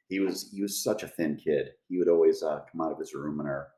he 0.08 0.20
was 0.20 0.50
he 0.52 0.62
was 0.62 0.82
such 0.82 1.02
a 1.02 1.08
thin 1.08 1.36
kid. 1.36 1.70
He 1.88 1.98
would 1.98 2.08
always 2.08 2.42
uh, 2.42 2.60
come 2.70 2.80
out 2.80 2.92
of 2.92 2.98
his 2.98 3.14
room 3.14 3.40
and 3.40 3.48
our 3.48 3.68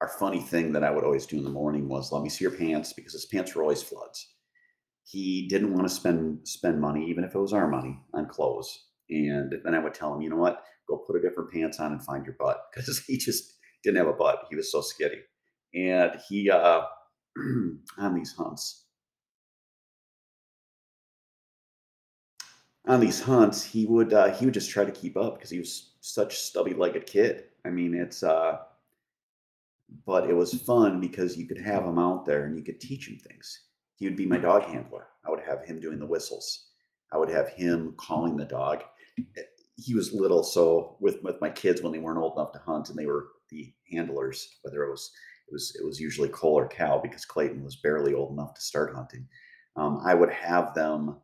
our 0.00 0.08
funny 0.08 0.40
thing 0.40 0.72
that 0.72 0.84
I 0.84 0.90
would 0.90 1.04
always 1.04 1.26
do 1.26 1.36
in 1.36 1.44
the 1.44 1.50
morning 1.50 1.88
was 1.88 2.10
let 2.12 2.22
me 2.22 2.28
see 2.28 2.44
your 2.44 2.52
pants 2.56 2.92
because 2.92 3.12
his 3.12 3.26
pants 3.26 3.54
were 3.54 3.62
always 3.62 3.82
floods. 3.82 4.34
He 5.04 5.48
didn't 5.48 5.74
want 5.74 5.88
to 5.88 5.94
spend 5.94 6.46
spend 6.48 6.80
money, 6.80 7.08
even 7.08 7.24
if 7.24 7.34
it 7.34 7.38
was 7.38 7.52
our 7.52 7.68
money, 7.68 8.00
on 8.14 8.26
clothes. 8.26 8.86
And 9.10 9.52
then 9.64 9.74
I 9.74 9.78
would 9.78 9.94
tell 9.94 10.14
him, 10.14 10.22
you 10.22 10.30
know 10.30 10.36
what, 10.36 10.64
go 10.88 10.98
put 10.98 11.16
a 11.16 11.20
different 11.20 11.52
pants 11.52 11.80
on 11.80 11.92
and 11.92 12.02
find 12.02 12.24
your 12.24 12.36
butt 12.38 12.58
because 12.74 13.00
he 13.06 13.16
just 13.18 13.54
didn't 13.82 13.98
have 13.98 14.06
a 14.06 14.12
butt. 14.12 14.46
He 14.48 14.56
was 14.56 14.70
so 14.72 14.80
skitty. 14.80 15.20
And 15.74 16.12
he 16.28 16.50
uh 16.50 16.82
on 17.98 18.14
these 18.14 18.32
hunts. 18.32 18.86
On 22.86 22.98
these 23.00 23.20
hunts, 23.20 23.62
he 23.62 23.86
would 23.86 24.12
uh, 24.12 24.32
he 24.32 24.46
would 24.46 24.54
just 24.54 24.70
try 24.70 24.84
to 24.84 24.90
keep 24.92 25.16
up 25.16 25.34
because 25.34 25.50
he 25.50 25.58
was 25.58 25.92
such 26.00 26.38
stubby 26.40 26.72
legged 26.74 27.06
kid. 27.06 27.44
I 27.64 27.70
mean, 27.70 27.94
it's 27.94 28.22
uh 28.22 28.58
but 30.06 30.28
it 30.28 30.34
was 30.34 30.54
fun 30.62 31.00
because 31.00 31.36
you 31.36 31.46
could 31.46 31.60
have 31.60 31.84
him 31.84 31.98
out 31.98 32.24
there 32.24 32.44
and 32.44 32.56
you 32.56 32.64
could 32.64 32.80
teach 32.80 33.08
him 33.08 33.18
things. 33.18 33.64
He 33.96 34.06
would 34.06 34.16
be 34.16 34.26
my 34.26 34.38
dog 34.38 34.64
handler. 34.64 35.06
I 35.26 35.30
would 35.30 35.40
have 35.40 35.64
him 35.64 35.80
doing 35.80 35.98
the 35.98 36.06
whistles. 36.06 36.68
I 37.12 37.18
would 37.18 37.28
have 37.28 37.48
him 37.50 37.94
calling 37.96 38.36
the 38.36 38.44
dog. 38.44 38.82
Eh, 39.18 39.42
he 39.76 39.94
was 39.94 40.12
little, 40.12 40.42
so 40.42 40.96
with 41.00 41.22
with 41.22 41.40
my 41.40 41.48
kids 41.48 41.80
when 41.80 41.92
they 41.92 41.98
weren't 41.98 42.18
old 42.18 42.34
enough 42.36 42.52
to 42.52 42.58
hunt 42.58 42.90
and 42.90 42.98
they 42.98 43.06
were 43.06 43.28
the 43.48 43.72
handlers, 43.90 44.58
whether 44.62 44.84
it 44.84 44.90
was 44.90 45.10
it 45.48 45.52
was 45.52 45.76
it 45.80 45.84
was 45.84 45.98
usually 45.98 46.28
Cole 46.28 46.58
or 46.58 46.68
Cal 46.68 47.00
because 47.00 47.24
Clayton 47.24 47.64
was 47.64 47.76
barely 47.76 48.14
old 48.14 48.32
enough 48.32 48.54
to 48.54 48.60
start 48.60 48.94
hunting. 48.94 49.26
Um, 49.76 50.00
I 50.04 50.14
would 50.14 50.30
have 50.30 50.74
them 50.74 51.16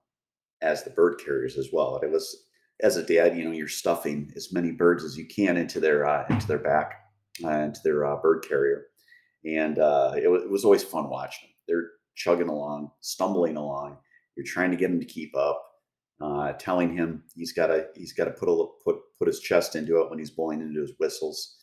as 0.63 0.83
the 0.83 0.91
bird 0.91 1.21
carriers 1.25 1.59
as 1.59 1.69
well. 1.73 1.97
And 1.97 2.05
it 2.05 2.11
was 2.11 2.45
as 2.83 2.97
a 2.97 3.03
dad, 3.03 3.37
you 3.37 3.45
know, 3.45 3.53
you're 3.53 3.69
stuffing 3.69 4.33
as 4.37 4.53
many 4.53 4.71
birds 4.71 5.05
as 5.05 5.17
you 5.17 5.27
can 5.27 5.57
into 5.57 5.81
their 5.81 6.07
uh, 6.07 6.25
into 6.31 6.47
their 6.47 6.59
back 6.59 7.06
and 7.45 7.77
their 7.85 8.07
uh, 8.07 8.17
bird 8.17 8.45
carrier. 8.49 8.87
And 9.45 9.79
uh, 9.79 10.13
it, 10.17 10.25
w- 10.25 10.43
it, 10.43 10.51
was 10.51 10.65
always 10.65 10.83
fun 10.83 11.09
watching 11.09 11.49
them. 11.49 11.55
They're 11.69 11.91
chugging 12.15 12.49
along, 12.49 12.91
stumbling 13.01 13.57
along. 13.57 13.99
You're 14.37 14.47
trying 14.47 14.71
to 14.71 14.77
get 14.77 14.91
him 14.91 15.01
to 15.01 15.07
keep 15.07 15.37
up, 15.37 15.63
uh, 16.21 16.53
telling 16.53 16.97
him 16.97 17.25
he's 17.35 17.53
got 17.53 17.69
to 17.69 17.87
he's 17.95 18.13
got 18.13 18.25
to 18.25 18.33
put 18.33 18.49
a 18.49 18.67
put 18.85 18.97
put 19.19 19.29
his 19.29 19.41
chest 19.41 19.77
into 19.77 20.01
it 20.01 20.11
when 20.11 20.19
he's 20.19 20.31
blowing 20.31 20.61
into 20.61 20.81
his 20.81 20.93
whistles. 20.99 21.57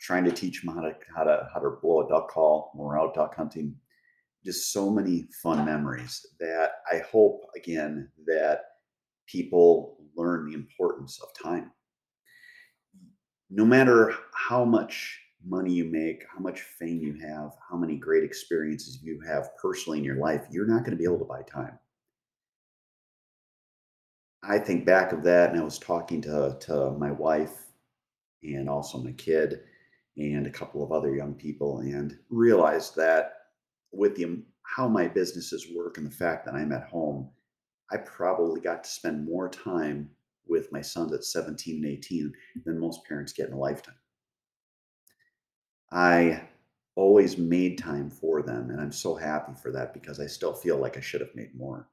Trying 0.00 0.24
to 0.24 0.32
teach 0.32 0.62
him 0.62 0.74
how 0.74 0.80
to 0.80 0.92
how 1.14 1.24
to 1.24 1.48
how 1.52 1.60
to 1.60 1.78
blow 1.82 2.02
a 2.02 2.08
duck 2.08 2.28
call 2.30 2.72
when 2.74 2.86
we're 2.86 3.00
out 3.00 3.14
duck 3.14 3.34
hunting. 3.36 3.74
Just 4.44 4.72
so 4.72 4.90
many 4.90 5.28
fun 5.42 5.64
memories 5.64 6.24
that 6.40 6.70
I 6.90 7.02
hope 7.10 7.42
again 7.56 8.10
that 8.26 8.60
people 9.26 9.98
learn 10.16 10.46
the 10.46 10.54
importance 10.54 11.20
of 11.20 11.28
time 11.42 11.70
no 13.50 13.64
matter 13.64 14.14
how 14.34 14.64
much 14.64 15.20
money 15.46 15.72
you 15.72 15.84
make, 15.84 16.24
how 16.32 16.40
much 16.40 16.60
fame 16.60 17.00
you 17.00 17.14
have, 17.14 17.52
how 17.70 17.76
many 17.76 17.96
great 17.96 18.24
experiences 18.24 19.00
you 19.02 19.20
have 19.26 19.56
personally 19.56 19.98
in 19.98 20.04
your 20.04 20.16
life, 20.16 20.46
you're 20.50 20.66
not 20.66 20.80
going 20.80 20.90
to 20.90 20.96
be 20.96 21.04
able 21.04 21.18
to 21.18 21.24
buy 21.24 21.42
time. 21.42 21.78
I 24.42 24.58
think 24.58 24.84
back 24.84 25.12
of 25.12 25.22
that, 25.24 25.50
and 25.50 25.60
I 25.60 25.64
was 25.64 25.78
talking 25.78 26.20
to, 26.22 26.56
to 26.60 26.90
my 26.92 27.10
wife 27.10 27.66
and 28.42 28.68
also 28.68 28.98
my 28.98 29.12
kid 29.12 29.60
and 30.16 30.46
a 30.46 30.50
couple 30.50 30.82
of 30.82 30.92
other 30.92 31.14
young 31.14 31.34
people, 31.34 31.78
and 31.80 32.16
realized 32.28 32.96
that 32.96 33.32
with 33.92 34.16
the 34.16 34.42
how 34.64 34.88
my 34.88 35.08
businesses 35.08 35.66
work 35.74 35.96
and 35.96 36.06
the 36.06 36.14
fact 36.14 36.44
that 36.44 36.54
I'm 36.54 36.72
at 36.72 36.88
home, 36.88 37.30
I 37.90 37.96
probably 37.98 38.60
got 38.60 38.84
to 38.84 38.90
spend 38.90 39.24
more 39.24 39.48
time 39.48 40.10
with 40.48 40.72
my 40.72 40.80
sons 40.80 41.12
at 41.12 41.24
17 41.24 41.76
and 41.76 41.86
18 41.86 42.32
than 42.64 42.78
most 42.78 43.04
parents 43.06 43.32
get 43.32 43.48
in 43.48 43.54
a 43.54 43.58
lifetime. 43.58 43.94
I 45.90 46.42
always 46.96 47.38
made 47.38 47.78
time 47.78 48.10
for 48.10 48.42
them, 48.42 48.70
and 48.70 48.80
I'm 48.80 48.92
so 48.92 49.14
happy 49.14 49.52
for 49.60 49.70
that 49.72 49.94
because 49.94 50.20
I 50.20 50.26
still 50.26 50.52
feel 50.52 50.76
like 50.78 50.96
I 50.96 51.00
should 51.00 51.20
have 51.20 51.34
made 51.34 51.54
more. 51.56 51.88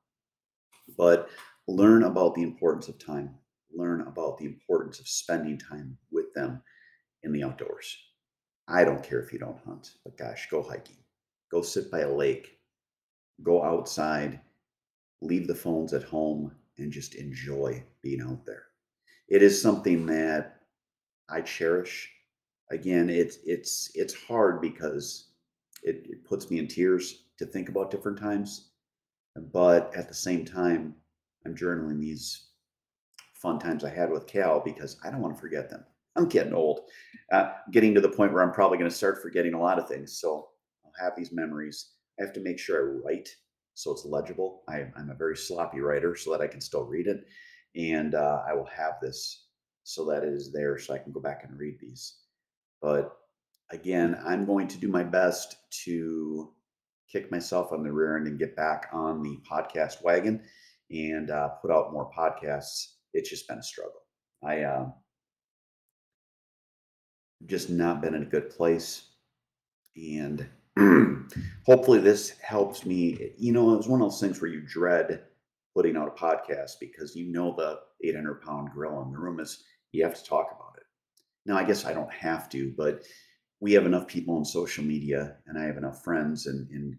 But 0.98 1.30
learn 1.68 2.04
about 2.04 2.36
the 2.36 2.44
importance 2.44 2.88
of 2.88 2.98
time, 2.98 3.36
learn 3.74 4.02
about 4.02 4.38
the 4.38 4.46
importance 4.46 5.00
of 5.00 5.08
spending 5.08 5.58
time 5.58 5.98
with 6.12 6.34
them 6.34 6.62
in 7.24 7.32
the 7.32 7.44
outdoors. 7.44 7.96
I 8.68 8.84
don't 8.84 9.04
care 9.04 9.20
if 9.20 9.32
you 9.32 9.40
don't 9.40 9.64
hunt, 9.66 9.92
but 10.04 10.18
gosh, 10.18 10.48
go 10.50 10.64
hiking, 10.64 10.98
go 11.52 11.62
sit 11.62 11.92
by 11.92 12.00
a 12.00 12.12
lake, 12.12 12.60
go 13.44 13.64
outside, 13.64 14.40
leave 15.22 15.48
the 15.48 15.56
phones 15.56 15.94
at 15.94 16.04
home, 16.04 16.52
and 16.78 16.92
just 16.92 17.16
enjoy 17.16 17.84
being 18.02 18.22
out 18.22 18.46
there. 18.46 18.64
It 19.28 19.42
is 19.42 19.62
something 19.62 20.06
that 20.08 20.62
I 21.30 21.42
cherish. 21.42 22.12
Again, 22.72 23.10
it's 23.10 23.38
it's 23.46 23.92
it's 23.96 24.14
hard 24.14 24.62
because 24.62 25.30
it, 25.84 26.06
it 26.10 26.26
puts 26.26 26.50
me 26.50 26.60
in 26.60 26.68
tears 26.68 27.26
to 27.38 27.46
think 27.46 27.70
about 27.70 27.92
different 27.92 28.20
times. 28.20 28.72
But 29.52 29.94
at 29.96 30.08
the 30.08 30.14
same 30.14 30.46
time, 30.46 30.96
I'm 31.46 31.56
journaling 31.56 32.00
these 32.00 32.48
fun 33.34 33.60
times 33.60 33.84
I 33.84 33.90
had 33.90 34.10
with 34.10 34.28
Cal 34.28 34.60
because 34.60 34.98
I 35.04 35.12
don't 35.12 35.22
want 35.22 35.36
to 35.36 35.42
forget 35.42 35.70
them. 35.70 35.86
I'm 36.16 36.28
getting 36.28 36.54
old, 36.54 36.82
uh, 37.32 37.52
getting 37.72 37.94
to 37.94 38.02
the 38.02 38.10
point 38.10 38.32
where 38.32 38.42
I'm 38.42 38.54
probably 38.54 38.78
going 38.78 38.90
to 38.90 38.96
start 38.96 39.22
forgetting 39.22 39.54
a 39.54 39.60
lot 39.60 39.78
of 39.78 39.88
things. 39.88 40.18
So 40.18 40.48
I'll 40.86 41.06
have 41.06 41.16
these 41.16 41.34
memories. 41.34 41.92
I 42.20 42.24
have 42.24 42.34
to 42.34 42.40
make 42.40 42.58
sure 42.58 42.78
I 42.78 43.02
write 43.06 43.30
so 43.76 43.92
it's 43.92 44.06
legible. 44.06 44.64
I, 44.68 44.88
am 44.98 45.10
a 45.12 45.16
very 45.16 45.38
sloppy 45.38 45.82
writer 45.82 46.16
so 46.16 46.32
that 46.32 46.42
I 46.42 46.48
can 46.48 46.62
still 46.62 46.86
read 46.86 47.08
it. 47.08 47.26
And 47.76 48.16
uh, 48.16 48.42
I 48.48 48.54
will 48.54 48.70
have 48.76 48.94
this 49.02 49.48
so 49.84 50.06
that 50.06 50.24
it 50.24 50.34
is 50.34 50.52
there 50.52 50.80
so 50.80 50.94
I 50.94 50.98
can 50.98 51.12
go 51.12 51.20
back 51.20 51.44
and 51.44 51.60
read 51.60 51.78
these. 51.80 52.22
But 52.82 53.16
again, 53.72 54.18
I'm 54.26 54.46
going 54.46 54.68
to 54.70 54.78
do 54.78 54.88
my 54.88 55.04
best 55.04 55.58
to 55.84 56.54
kick 57.12 57.30
myself 57.32 57.72
on 57.72 57.84
the 57.84 57.92
rear 57.92 58.18
end 58.18 58.28
and 58.28 58.40
get 58.40 58.56
back 58.56 58.88
on 58.92 59.22
the 59.22 59.38
podcast 59.50 60.02
wagon 60.04 60.42
and 60.90 61.30
uh, 61.30 61.50
put 61.62 61.70
out 61.70 61.92
more 61.92 62.10
podcasts. 62.18 62.94
It's 63.14 63.30
just 63.30 63.48
been 63.48 63.60
a 63.60 63.64
struggle. 63.64 64.02
I 64.44 64.62
uh, 64.62 64.86
just 67.46 67.70
not 67.70 68.02
been 68.02 68.16
in 68.16 68.24
a 68.24 68.28
good 68.28 68.50
place. 68.50 69.10
And 69.96 70.48
hopefully 71.66 72.00
this 72.00 72.38
helps 72.42 72.86
me. 72.86 73.32
You 73.38 73.54
know, 73.54 73.74
it 73.74 73.78
was 73.78 73.88
one 73.88 74.02
of 74.02 74.10
those 74.10 74.20
things 74.20 74.42
where 74.42 74.52
you 74.52 74.62
dread 74.62 75.24
putting 75.76 75.98
out 75.98 76.08
a 76.08 76.12
podcast 76.12 76.74
because 76.80 77.16
you 77.16 77.32
know 77.32 77.54
the 77.56 77.80
800 78.08 78.42
pound 78.42 78.70
gorilla 78.74 79.04
in 79.04 79.12
the 79.12 79.18
room 79.18 79.40
is 79.40 79.64
you 79.92 80.04
have 80.04 80.16
to 80.16 80.24
talk 80.24 80.48
about 80.56 80.78
it. 80.78 80.84
Now, 81.46 81.58
I 81.58 81.64
guess 81.64 81.86
I 81.86 81.94
don't 81.94 82.12
have 82.12 82.50
to, 82.50 82.74
but 82.78 83.04
we 83.60 83.74
have 83.74 83.86
enough 83.86 84.08
people 84.08 84.36
on 84.36 84.46
social 84.46 84.84
media, 84.84 85.38
and 85.48 85.58
I 85.58 85.64
have 85.64 85.78
enough 85.78 86.04
friends 86.04 86.48
and, 86.48 86.70
and 86.70 86.98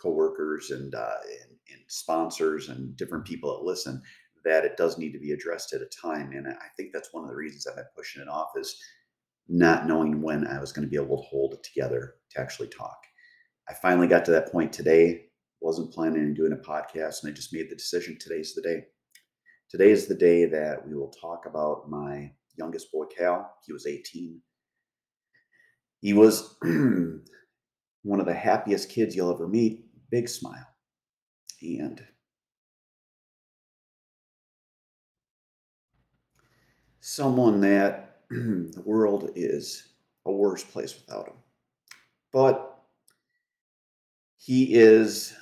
coworkers 0.00 0.70
and, 0.70 0.94
uh, 0.94 1.16
and, 1.42 1.56
and 1.72 1.80
sponsors 1.88 2.68
and 2.68 2.96
different 2.96 3.24
people 3.24 3.56
that 3.56 3.64
listen 3.64 4.02
that 4.44 4.64
it 4.64 4.76
does 4.76 4.98
need 4.98 5.12
to 5.12 5.18
be 5.18 5.32
addressed 5.32 5.72
at 5.72 5.80
a 5.80 5.86
time. 5.86 6.32
And 6.32 6.46
I 6.46 6.66
think 6.76 6.92
that's 6.92 7.12
one 7.12 7.24
of 7.24 7.30
the 7.30 7.36
reasons 7.36 7.66
I've 7.66 7.76
been 7.76 7.86
pushing 7.96 8.22
it 8.22 8.28
off 8.28 8.50
is 8.56 8.78
not 9.48 9.86
knowing 9.86 10.22
when 10.22 10.46
I 10.46 10.58
was 10.60 10.72
going 10.72 10.86
to 10.86 10.90
be 10.90 11.02
able 11.02 11.16
to 11.16 11.28
hold 11.28 11.54
it 11.54 11.62
together 11.62 12.14
to 12.30 12.40
actually 12.40 12.68
talk. 12.68 12.96
I 13.68 13.74
finally 13.74 14.06
got 14.06 14.24
to 14.26 14.30
that 14.32 14.52
point 14.52 14.72
today. 14.72 15.26
Wasn't 15.60 15.92
planning 15.92 16.22
on 16.22 16.34
doing 16.34 16.52
a 16.52 16.56
podcast, 16.56 17.22
and 17.22 17.30
I 17.30 17.34
just 17.34 17.52
made 17.52 17.70
the 17.70 17.76
decision. 17.76 18.18
Today's 18.20 18.54
the 18.54 18.62
day. 18.62 18.84
Today 19.70 19.90
is 19.90 20.06
the 20.06 20.14
day 20.14 20.44
that 20.44 20.86
we 20.86 20.94
will 20.94 21.10
talk 21.10 21.46
about 21.46 21.88
my 21.88 22.30
youngest 22.58 22.92
boy, 22.92 23.04
Cal. 23.06 23.50
He 23.66 23.72
was 23.72 23.86
18. 23.86 24.40
He 26.00 26.12
was 26.12 26.56
one 26.62 28.20
of 28.20 28.26
the 28.26 28.34
happiest 28.34 28.90
kids 28.90 29.16
you'll 29.16 29.32
ever 29.32 29.48
meet. 29.48 29.86
Big 30.10 30.28
smile. 30.28 30.66
And 31.62 32.04
someone 37.00 37.62
that 37.62 38.03
the 38.30 38.82
world 38.84 39.30
is 39.34 39.88
a 40.26 40.32
worse 40.32 40.64
place 40.64 40.94
without 40.94 41.28
him. 41.28 41.36
But 42.32 42.78
he 44.36 44.74
is 44.74 45.34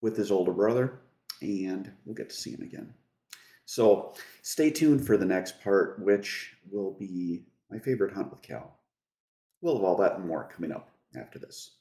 with 0.00 0.16
his 0.16 0.30
older 0.30 0.52
brother, 0.52 1.00
and 1.40 1.90
we'll 2.04 2.14
get 2.14 2.30
to 2.30 2.36
see 2.36 2.52
him 2.52 2.62
again. 2.62 2.94
So 3.64 4.14
stay 4.42 4.70
tuned 4.70 5.06
for 5.06 5.16
the 5.16 5.26
next 5.26 5.60
part, 5.62 5.98
which 6.02 6.54
will 6.70 6.92
be 6.92 7.44
my 7.70 7.78
favorite 7.78 8.14
hunt 8.14 8.30
with 8.30 8.40
Cal. 8.40 8.78
We'll 9.60 9.76
have 9.76 9.84
all 9.84 9.96
that 9.96 10.16
and 10.16 10.26
more 10.26 10.48
coming 10.54 10.72
up 10.72 10.90
after 11.16 11.38
this. 11.38 11.77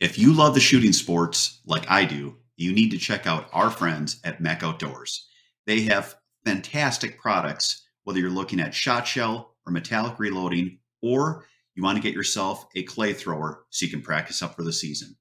If 0.00 0.16
you 0.16 0.32
love 0.32 0.54
the 0.54 0.60
shooting 0.60 0.92
sports 0.92 1.60
like 1.66 1.90
I 1.90 2.04
do, 2.04 2.36
you 2.56 2.72
need 2.72 2.90
to 2.92 2.98
check 2.98 3.26
out 3.26 3.48
our 3.52 3.70
friends 3.70 4.20
at 4.22 4.40
MEC 4.40 4.62
Outdoors. 4.62 5.26
They 5.66 5.82
have 5.82 6.14
fantastic 6.44 7.18
products, 7.18 7.84
whether 8.04 8.20
you're 8.20 8.30
looking 8.30 8.60
at 8.60 8.74
shot 8.74 9.06
shell 9.06 9.56
or 9.66 9.72
metallic 9.72 10.20
reloading, 10.20 10.78
or 11.02 11.46
you 11.74 11.82
want 11.82 11.96
to 11.96 12.02
get 12.02 12.14
yourself 12.14 12.66
a 12.76 12.84
clay 12.84 13.12
thrower 13.12 13.64
so 13.70 13.86
you 13.86 13.90
can 13.90 14.00
practice 14.00 14.40
up 14.40 14.54
for 14.54 14.62
the 14.62 14.72
season. 14.72 15.16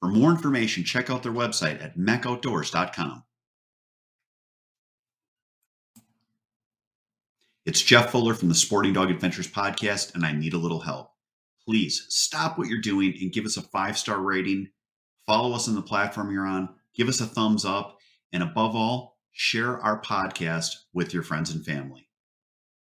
For 0.00 0.08
more 0.08 0.30
information, 0.30 0.84
check 0.84 1.10
out 1.10 1.22
their 1.22 1.32
website 1.32 1.82
at 1.82 1.98
mecoutdoors.com. 1.98 3.22
It's 7.66 7.82
Jeff 7.82 8.12
Fuller 8.12 8.34
from 8.34 8.48
the 8.48 8.54
Sporting 8.54 8.92
Dog 8.92 9.10
Adventures 9.10 9.48
podcast, 9.48 10.14
and 10.14 10.24
I 10.24 10.32
need 10.32 10.54
a 10.54 10.58
little 10.58 10.80
help. 10.80 11.15
Please 11.66 12.06
stop 12.08 12.56
what 12.56 12.68
you're 12.68 12.80
doing 12.80 13.14
and 13.20 13.32
give 13.32 13.44
us 13.44 13.56
a 13.56 13.62
five 13.62 13.98
star 13.98 14.20
rating. 14.20 14.68
Follow 15.26 15.52
us 15.54 15.68
on 15.68 15.74
the 15.74 15.82
platform 15.82 16.30
you're 16.30 16.46
on, 16.46 16.68
give 16.94 17.08
us 17.08 17.20
a 17.20 17.26
thumbs 17.26 17.64
up, 17.64 17.98
and 18.32 18.42
above 18.42 18.76
all, 18.76 19.18
share 19.32 19.78
our 19.80 20.00
podcast 20.00 20.76
with 20.94 21.12
your 21.12 21.24
friends 21.24 21.50
and 21.50 21.64
family. 21.64 22.08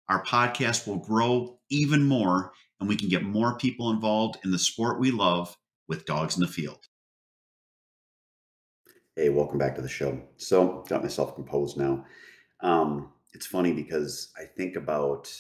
Our 0.08 0.24
podcast 0.24 0.88
will 0.88 0.98
grow 0.98 1.60
even 1.70 2.04
more, 2.04 2.52
and 2.80 2.88
we 2.88 2.96
can 2.96 3.08
get 3.08 3.22
more 3.22 3.56
people 3.56 3.90
involved 3.90 4.38
in 4.44 4.50
the 4.50 4.58
sport 4.58 4.98
we 4.98 5.12
love 5.12 5.56
with 5.88 6.04
dogs 6.04 6.36
in 6.36 6.40
the 6.40 6.48
field. 6.48 6.88
Hey, 9.14 9.28
welcome 9.28 9.58
back 9.58 9.76
to 9.76 9.82
the 9.82 9.88
show. 9.88 10.20
So, 10.38 10.84
got 10.88 11.02
myself 11.02 11.36
composed 11.36 11.76
now. 11.76 12.04
Um, 12.60 13.12
it's 13.32 13.46
funny 13.46 13.72
because 13.72 14.32
I 14.36 14.44
think 14.44 14.74
about 14.74 15.32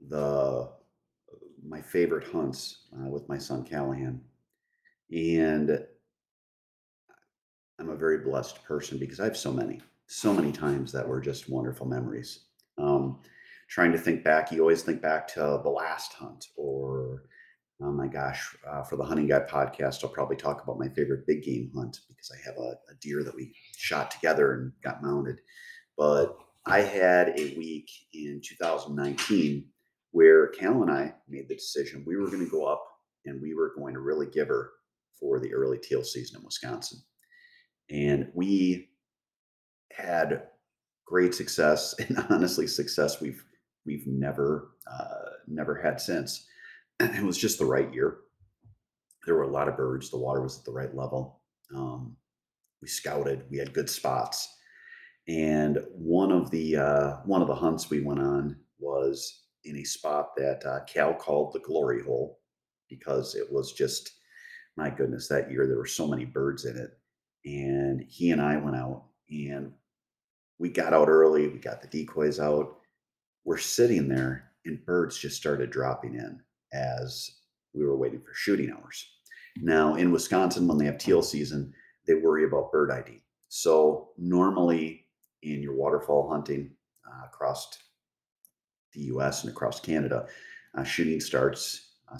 the 0.00 0.70
my 1.72 1.80
favorite 1.80 2.28
hunts 2.28 2.88
uh, 2.94 3.08
with 3.08 3.26
my 3.30 3.38
son 3.38 3.64
Callahan, 3.64 4.20
and 5.10 5.82
I'm 7.80 7.88
a 7.88 7.96
very 7.96 8.18
blessed 8.18 8.62
person 8.62 8.98
because 8.98 9.20
I 9.20 9.24
have 9.24 9.38
so 9.38 9.50
many, 9.50 9.80
so 10.06 10.34
many 10.34 10.52
times 10.52 10.92
that 10.92 11.08
were 11.08 11.20
just 11.20 11.48
wonderful 11.48 11.86
memories. 11.86 12.44
Um, 12.76 13.20
trying 13.68 13.90
to 13.92 13.98
think 13.98 14.22
back, 14.22 14.52
you 14.52 14.60
always 14.60 14.82
think 14.82 15.00
back 15.00 15.26
to 15.28 15.60
the 15.62 15.70
last 15.70 16.12
hunt 16.12 16.48
or 16.56 17.22
Oh 17.84 17.90
my 17.90 18.06
gosh, 18.06 18.54
uh, 18.70 18.84
for 18.84 18.94
the 18.94 19.02
Hunting 19.02 19.26
Guy 19.26 19.40
podcast, 19.40 20.04
I'll 20.04 20.10
probably 20.10 20.36
talk 20.36 20.62
about 20.62 20.78
my 20.78 20.88
favorite 20.90 21.26
big 21.26 21.42
game 21.42 21.68
hunt 21.74 21.98
because 22.06 22.30
I 22.30 22.38
have 22.46 22.56
a, 22.56 22.78
a, 22.92 22.94
deer 23.00 23.24
that 23.24 23.34
we 23.34 23.52
shot 23.76 24.12
together 24.12 24.52
and 24.54 24.72
got 24.84 25.02
mounted. 25.02 25.40
But 25.98 26.36
I 26.64 26.82
had 26.82 27.30
a 27.30 27.56
week 27.56 27.90
in 28.12 28.40
2019 28.44 29.64
where 30.12 30.48
Cal 30.48 30.82
and 30.82 30.90
I 30.90 31.14
made 31.28 31.48
the 31.48 31.54
decision 31.54 32.04
we 32.06 32.16
were 32.16 32.28
going 32.28 32.44
to 32.44 32.50
go 32.50 32.64
up 32.64 32.84
and 33.24 33.40
we 33.40 33.54
were 33.54 33.72
going 33.76 33.94
to 33.94 34.00
really 34.00 34.26
give 34.26 34.48
her 34.48 34.70
for 35.18 35.40
the 35.40 35.52
early 35.52 35.78
teal 35.78 36.04
season 36.04 36.38
in 36.38 36.44
Wisconsin. 36.44 37.00
And 37.90 38.30
we 38.34 38.90
had 39.92 40.44
great 41.06 41.34
success 41.34 41.94
and 41.98 42.24
honestly 42.30 42.66
success 42.66 43.20
we've 43.20 43.44
we've 43.84 44.06
never 44.06 44.72
uh, 44.86 45.30
never 45.48 45.74
had 45.74 46.00
since 46.00 46.46
it 47.00 47.22
was 47.22 47.38
just 47.38 47.58
the 47.58 47.64
right 47.64 47.92
year. 47.92 48.18
There 49.26 49.34
were 49.34 49.42
a 49.42 49.50
lot 49.50 49.68
of 49.68 49.76
birds. 49.76 50.10
The 50.10 50.18
water 50.18 50.42
was 50.42 50.58
at 50.58 50.64
the 50.64 50.72
right 50.72 50.94
level. 50.94 51.40
Um, 51.74 52.16
we 52.80 52.88
scouted. 52.88 53.44
We 53.50 53.58
had 53.58 53.72
good 53.72 53.88
spots, 53.88 54.52
and 55.28 55.78
one 55.92 56.32
of 56.32 56.50
the 56.50 56.76
uh, 56.76 57.16
one 57.24 57.42
of 57.42 57.48
the 57.48 57.54
hunts 57.54 57.88
we 57.88 58.00
went 58.00 58.20
on 58.20 58.56
was 58.78 59.41
in 59.64 59.76
a 59.76 59.84
spot 59.84 60.30
that 60.36 60.64
uh, 60.66 60.80
Cal 60.84 61.14
called 61.14 61.52
the 61.52 61.60
glory 61.60 62.02
hole 62.02 62.40
because 62.88 63.34
it 63.34 63.50
was 63.50 63.72
just 63.72 64.12
my 64.76 64.90
goodness 64.90 65.28
that 65.28 65.50
year 65.50 65.66
there 65.66 65.76
were 65.76 65.86
so 65.86 66.06
many 66.06 66.24
birds 66.24 66.64
in 66.64 66.76
it, 66.76 66.98
and 67.44 68.02
he 68.08 68.30
and 68.30 68.40
I 68.40 68.56
went 68.56 68.76
out 68.76 69.04
and 69.30 69.72
we 70.58 70.68
got 70.68 70.92
out 70.92 71.08
early. 71.08 71.48
We 71.48 71.58
got 71.58 71.82
the 71.82 71.88
decoys 71.88 72.38
out. 72.38 72.76
We're 73.44 73.58
sitting 73.58 74.08
there, 74.08 74.52
and 74.64 74.84
birds 74.86 75.18
just 75.18 75.36
started 75.36 75.70
dropping 75.70 76.14
in 76.14 76.40
as 76.72 77.30
we 77.74 77.84
were 77.84 77.96
waiting 77.96 78.20
for 78.20 78.32
shooting 78.34 78.70
hours. 78.70 79.04
Now, 79.56 79.96
in 79.96 80.12
Wisconsin, 80.12 80.66
when 80.66 80.78
they 80.78 80.86
have 80.86 80.98
teal 80.98 81.22
season, 81.22 81.72
they 82.06 82.14
worry 82.14 82.44
about 82.44 82.72
bird 82.72 82.90
ID. 82.90 83.22
So, 83.48 84.10
normally 84.16 85.06
in 85.42 85.62
your 85.62 85.74
waterfowl 85.74 86.30
hunting 86.30 86.70
uh, 87.06 87.26
across 87.26 87.76
the 88.92 89.02
US 89.02 89.44
and 89.44 89.52
across 89.52 89.80
Canada, 89.80 90.26
uh, 90.76 90.84
shooting 90.84 91.20
starts 91.20 91.96
uh, 92.12 92.18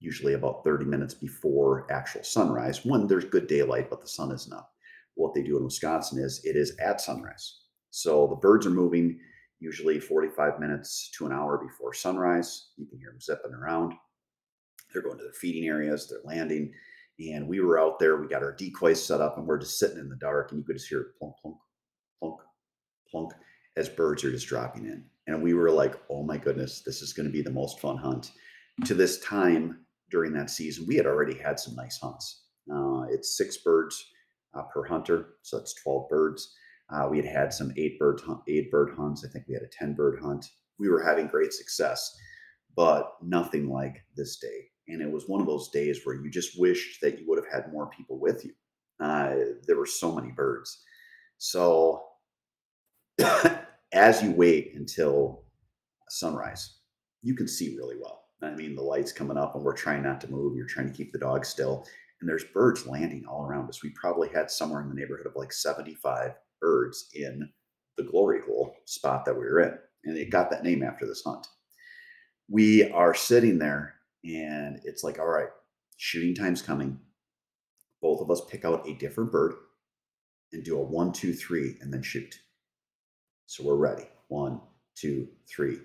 usually 0.00 0.34
about 0.34 0.64
30 0.64 0.84
minutes 0.84 1.14
before 1.14 1.86
actual 1.90 2.22
sunrise 2.22 2.84
when 2.84 3.06
there's 3.06 3.24
good 3.24 3.46
daylight, 3.46 3.90
but 3.90 4.00
the 4.00 4.08
sun 4.08 4.30
isn't 4.32 4.52
up. 4.52 4.72
What 5.14 5.34
they 5.34 5.42
do 5.42 5.56
in 5.56 5.64
Wisconsin 5.64 6.18
is 6.22 6.44
it 6.44 6.56
is 6.56 6.76
at 6.78 7.00
sunrise. 7.00 7.60
So, 7.90 8.26
the 8.26 8.36
birds 8.36 8.66
are 8.66 8.70
moving 8.70 9.18
usually 9.58 9.98
45 9.98 10.60
minutes 10.60 11.10
to 11.16 11.26
an 11.26 11.32
hour 11.32 11.56
before 11.58 11.94
sunrise. 11.94 12.68
You 12.76 12.86
can 12.86 12.98
hear 12.98 13.10
them 13.10 13.20
zipping 13.20 13.54
around. 13.54 13.94
They're 14.92 15.02
going 15.02 15.16
to 15.16 15.24
their 15.24 15.32
feeding 15.32 15.66
areas, 15.66 16.08
they're 16.08 16.20
landing. 16.24 16.72
And 17.18 17.48
we 17.48 17.60
were 17.60 17.80
out 17.80 17.98
there, 17.98 18.20
we 18.20 18.28
got 18.28 18.42
our 18.42 18.52
decoys 18.52 19.02
set 19.02 19.22
up, 19.22 19.38
and 19.38 19.46
we're 19.46 19.58
just 19.58 19.78
sitting 19.78 19.98
in 19.98 20.10
the 20.10 20.16
dark, 20.16 20.50
and 20.50 20.60
you 20.60 20.64
could 20.64 20.76
just 20.76 20.88
hear 20.88 21.14
plunk, 21.18 21.34
plunk, 21.40 21.56
plunk, 22.20 22.40
plunk 23.10 23.32
as 23.76 23.88
birds 23.88 24.22
are 24.24 24.30
just 24.30 24.46
dropping 24.46 24.84
in. 24.84 25.04
And 25.26 25.42
we 25.42 25.54
were 25.54 25.70
like, 25.70 25.94
oh 26.10 26.22
my 26.22 26.36
goodness, 26.36 26.82
this 26.84 27.02
is 27.02 27.12
going 27.12 27.26
to 27.26 27.32
be 27.32 27.42
the 27.42 27.50
most 27.50 27.80
fun 27.80 27.96
hunt. 27.96 28.32
To 28.84 28.94
this 28.94 29.20
time 29.20 29.86
during 30.10 30.32
that 30.34 30.50
season, 30.50 30.86
we 30.86 30.96
had 30.96 31.06
already 31.06 31.36
had 31.36 31.58
some 31.58 31.74
nice 31.74 31.98
hunts. 31.98 32.44
Uh, 32.72 33.04
it's 33.10 33.36
six 33.36 33.58
birds 33.58 34.04
uh, 34.54 34.62
per 34.72 34.84
hunter, 34.84 35.34
so 35.42 35.58
that's 35.58 35.74
12 35.82 36.08
birds. 36.08 36.54
Uh, 36.92 37.08
we 37.10 37.16
had 37.16 37.26
had 37.26 37.52
some 37.52 37.72
eight 37.76 37.98
bird 37.98 38.20
eight 38.48 38.70
bird 38.70 38.94
hunts. 38.96 39.24
I 39.24 39.28
think 39.28 39.46
we 39.48 39.54
had 39.54 39.62
a 39.62 39.68
ten 39.68 39.94
bird 39.94 40.20
hunt. 40.22 40.46
We 40.78 40.88
were 40.88 41.02
having 41.02 41.26
great 41.26 41.52
success, 41.52 42.16
but 42.76 43.12
nothing 43.22 43.68
like 43.68 44.04
this 44.16 44.38
day. 44.38 44.68
And 44.88 45.02
it 45.02 45.10
was 45.10 45.24
one 45.26 45.40
of 45.40 45.48
those 45.48 45.70
days 45.70 46.00
where 46.04 46.14
you 46.14 46.30
just 46.30 46.60
wished 46.60 47.00
that 47.00 47.18
you 47.18 47.24
would 47.26 47.42
have 47.42 47.52
had 47.52 47.72
more 47.72 47.90
people 47.90 48.20
with 48.20 48.44
you. 48.44 48.52
Uh, 49.00 49.34
there 49.66 49.76
were 49.76 49.86
so 49.86 50.14
many 50.14 50.30
birds. 50.30 50.80
So 51.38 52.04
as 53.92 54.22
you 54.22 54.32
wait 54.32 54.72
until 54.74 55.44
sunrise, 56.08 56.78
you 57.22 57.34
can 57.34 57.48
see 57.48 57.76
really 57.76 57.96
well. 58.00 58.24
I 58.42 58.50
mean, 58.54 58.74
the 58.74 58.82
light's 58.82 59.12
coming 59.12 59.38
up, 59.38 59.54
and 59.54 59.64
we're 59.64 59.74
trying 59.74 60.02
not 60.02 60.20
to 60.20 60.30
move. 60.30 60.56
You're 60.56 60.66
trying 60.66 60.88
to 60.88 60.96
keep 60.96 61.12
the 61.12 61.18
dog 61.18 61.44
still, 61.44 61.86
and 62.20 62.28
there's 62.28 62.44
birds 62.44 62.86
landing 62.86 63.24
all 63.26 63.44
around 63.44 63.68
us. 63.68 63.82
We 63.82 63.90
probably 63.90 64.28
had 64.28 64.50
somewhere 64.50 64.82
in 64.82 64.88
the 64.88 64.94
neighborhood 64.94 65.26
of 65.26 65.36
like 65.36 65.52
75 65.52 66.32
birds 66.60 67.08
in 67.14 67.48
the 67.96 68.04
glory 68.04 68.40
hole 68.46 68.74
spot 68.84 69.24
that 69.24 69.34
we 69.34 69.40
were 69.40 69.60
in. 69.60 69.78
And 70.04 70.16
it 70.16 70.30
got 70.30 70.50
that 70.50 70.62
name 70.62 70.82
after 70.82 71.06
this 71.06 71.22
hunt. 71.24 71.46
We 72.48 72.90
are 72.90 73.14
sitting 73.14 73.58
there 73.58 73.94
and 74.24 74.80
it's 74.84 75.02
like, 75.02 75.18
all 75.18 75.26
right, 75.26 75.48
shooting 75.96 76.34
time's 76.34 76.62
coming. 76.62 76.98
Both 78.02 78.20
of 78.20 78.30
us 78.30 78.42
pick 78.48 78.64
out 78.64 78.88
a 78.88 78.94
different 78.94 79.32
bird 79.32 79.54
and 80.52 80.64
do 80.64 80.78
a 80.78 80.82
one, 80.82 81.12
two, 81.12 81.32
three, 81.32 81.76
and 81.80 81.92
then 81.92 82.02
shoot. 82.02 82.38
So 83.46 83.64
we're 83.64 83.76
ready. 83.76 84.04
One, 84.28 84.60
two, 84.94 85.28
three. 85.48 85.78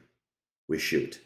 We 0.67 0.79
shoot. 0.79 1.21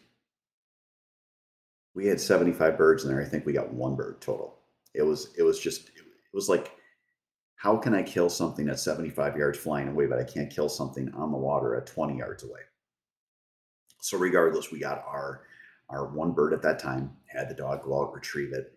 We 1.93 2.07
had 2.07 2.19
75 2.19 2.77
birds 2.77 3.03
in 3.03 3.09
there. 3.11 3.21
I 3.21 3.25
think 3.25 3.45
we 3.45 3.53
got 3.53 3.73
one 3.73 3.95
bird 3.95 4.21
total. 4.21 4.59
It 4.93 5.03
was 5.03 5.33
it 5.37 5.43
was 5.43 5.59
just 5.59 5.89
it 5.89 6.33
was 6.33 6.49
like 6.49 6.71
how 7.55 7.77
can 7.77 7.95
I 7.95 8.03
kill 8.03 8.29
something 8.29 8.67
at 8.69 8.79
75 8.79 9.37
yards 9.37 9.57
flying 9.57 9.87
away, 9.87 10.05
but 10.05 10.19
I 10.19 10.23
can't 10.23 10.53
kill 10.53 10.69
something 10.69 11.11
on 11.13 11.31
the 11.31 11.37
water 11.37 11.75
at 11.75 11.87
20 11.87 12.17
yards 12.17 12.43
away? 12.43 12.59
So 14.01 14.17
regardless, 14.17 14.71
we 14.71 14.79
got 14.79 15.03
our 15.07 15.41
our 15.89 16.07
one 16.13 16.31
bird 16.31 16.53
at 16.53 16.61
that 16.63 16.79
time, 16.79 17.15
had 17.27 17.47
the 17.49 17.55
dog 17.55 17.83
go 17.83 18.01
out, 18.01 18.13
retrieve 18.13 18.53
it, 18.53 18.73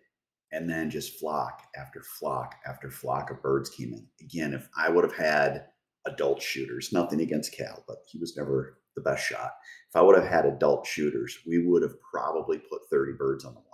and 0.51 0.69
then 0.69 0.89
just 0.89 1.19
flock 1.19 1.63
after 1.75 2.01
flock 2.03 2.55
after 2.65 2.89
flock 2.89 3.31
of 3.31 3.41
birds 3.41 3.69
came 3.69 3.93
in. 3.93 4.07
Again, 4.21 4.53
if 4.53 4.69
I 4.77 4.89
would 4.89 5.03
have 5.03 5.15
had 5.15 5.65
adult 6.13 6.41
shooters, 6.41 6.91
nothing 6.91 7.21
against 7.21 7.55
Cal, 7.55 7.83
but 7.87 7.99
he 8.07 8.17
was 8.17 8.35
never 8.35 8.79
the 8.95 9.01
best 9.01 9.25
shot. 9.25 9.51
If 9.89 9.95
I 9.95 10.01
would 10.01 10.17
have 10.17 10.27
had 10.27 10.45
adult 10.45 10.85
shooters, 10.85 11.37
we 11.47 11.65
would 11.65 11.81
have 11.83 11.95
probably 12.01 12.57
put 12.57 12.89
30 12.91 13.13
birds 13.13 13.45
on 13.45 13.53
the 13.53 13.59
water. 13.59 13.69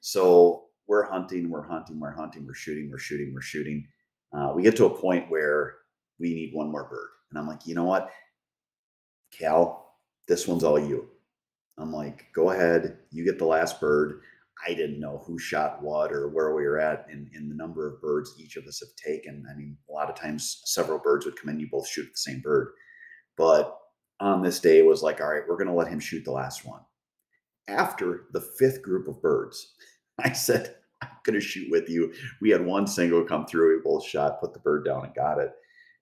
So 0.00 0.66
we're 0.86 1.04
hunting, 1.04 1.50
we're 1.50 1.66
hunting, 1.66 2.00
we're 2.00 2.14
hunting, 2.14 2.46
we're 2.46 2.54
shooting, 2.54 2.90
we're 2.90 2.98
shooting, 2.98 3.32
we're 3.34 3.42
shooting 3.42 3.86
uh, 4.32 4.52
we 4.54 4.62
get 4.62 4.76
to 4.76 4.86
a 4.86 4.98
point 4.98 5.30
where 5.30 5.76
we 6.18 6.34
need 6.34 6.50
one 6.52 6.70
more 6.70 6.88
bird. 6.88 7.08
And 7.30 7.38
I'm 7.38 7.48
like, 7.48 7.66
you 7.66 7.74
know 7.74 7.84
what? 7.84 8.10
Cal, 9.32 9.94
this 10.28 10.46
one's 10.46 10.64
all 10.64 10.78
you. 10.78 11.08
I'm 11.78 11.92
like, 11.92 12.26
go 12.34 12.50
ahead. 12.50 12.98
You 13.10 13.24
get 13.24 13.38
the 13.38 13.46
last 13.46 13.80
bird. 13.80 14.20
I 14.66 14.74
didn't 14.74 15.00
know 15.00 15.22
who 15.26 15.38
shot 15.38 15.82
what 15.82 16.12
or 16.12 16.28
where 16.28 16.54
we 16.54 16.64
were 16.64 16.78
at 16.78 17.06
in, 17.10 17.30
in 17.34 17.48
the 17.48 17.54
number 17.54 17.88
of 17.88 18.00
birds 18.00 18.34
each 18.38 18.56
of 18.56 18.66
us 18.66 18.80
have 18.80 18.94
taken. 18.96 19.44
I 19.50 19.56
mean, 19.56 19.76
a 19.88 19.92
lot 19.92 20.10
of 20.10 20.16
times 20.16 20.62
several 20.64 20.98
birds 20.98 21.24
would 21.24 21.40
come 21.40 21.50
in, 21.50 21.60
you 21.60 21.68
both 21.70 21.88
shoot 21.88 22.04
the 22.04 22.16
same 22.16 22.40
bird. 22.40 22.72
But 23.36 23.76
on 24.20 24.42
this 24.42 24.60
day, 24.60 24.78
it 24.78 24.86
was 24.86 25.02
like, 25.02 25.20
all 25.20 25.28
right, 25.28 25.42
we're 25.48 25.56
going 25.56 25.68
to 25.68 25.74
let 25.74 25.88
him 25.88 26.00
shoot 26.00 26.24
the 26.24 26.32
last 26.32 26.66
one. 26.66 26.80
After 27.68 28.26
the 28.32 28.40
fifth 28.58 28.82
group 28.82 29.08
of 29.08 29.22
birds, 29.22 29.74
I 30.18 30.32
said, 30.32 30.76
I'm 31.02 31.08
gonna 31.24 31.40
shoot 31.40 31.70
with 31.70 31.88
you. 31.88 32.12
We 32.40 32.50
had 32.50 32.64
one 32.64 32.86
single 32.86 33.24
come 33.24 33.46
through. 33.46 33.76
We 33.76 33.82
both 33.82 34.04
shot, 34.04 34.40
put 34.40 34.52
the 34.52 34.60
bird 34.60 34.84
down, 34.84 35.04
and 35.04 35.14
got 35.14 35.38
it. 35.38 35.50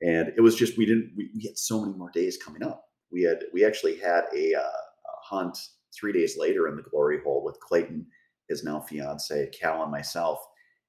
And 0.03 0.33
it 0.37 0.40
was 0.40 0.57
just 0.57 0.79
we 0.79 0.87
didn't. 0.87 1.12
We, 1.16 1.31
we 1.35 1.42
had 1.42 1.59
so 1.59 1.81
many 1.81 1.97
more 1.97 2.11
days 2.11 2.37
coming 2.37 2.62
up. 2.62 2.85
We 3.12 3.23
had 3.23 3.44
we 3.53 3.64
actually 3.64 3.99
had 3.99 4.25
a, 4.35 4.55
uh, 4.55 4.61
a 4.61 5.35
hunt 5.35 5.59
three 5.99 6.12
days 6.12 6.37
later 6.37 6.68
in 6.68 6.77
the 6.77 6.83
glory 6.83 7.18
hole 7.23 7.44
with 7.44 7.59
Clayton, 7.61 8.07
his 8.48 8.64
now 8.64 8.80
fiance, 8.80 9.50
Cal, 9.58 9.82
and 9.82 9.92
myself. 9.92 10.38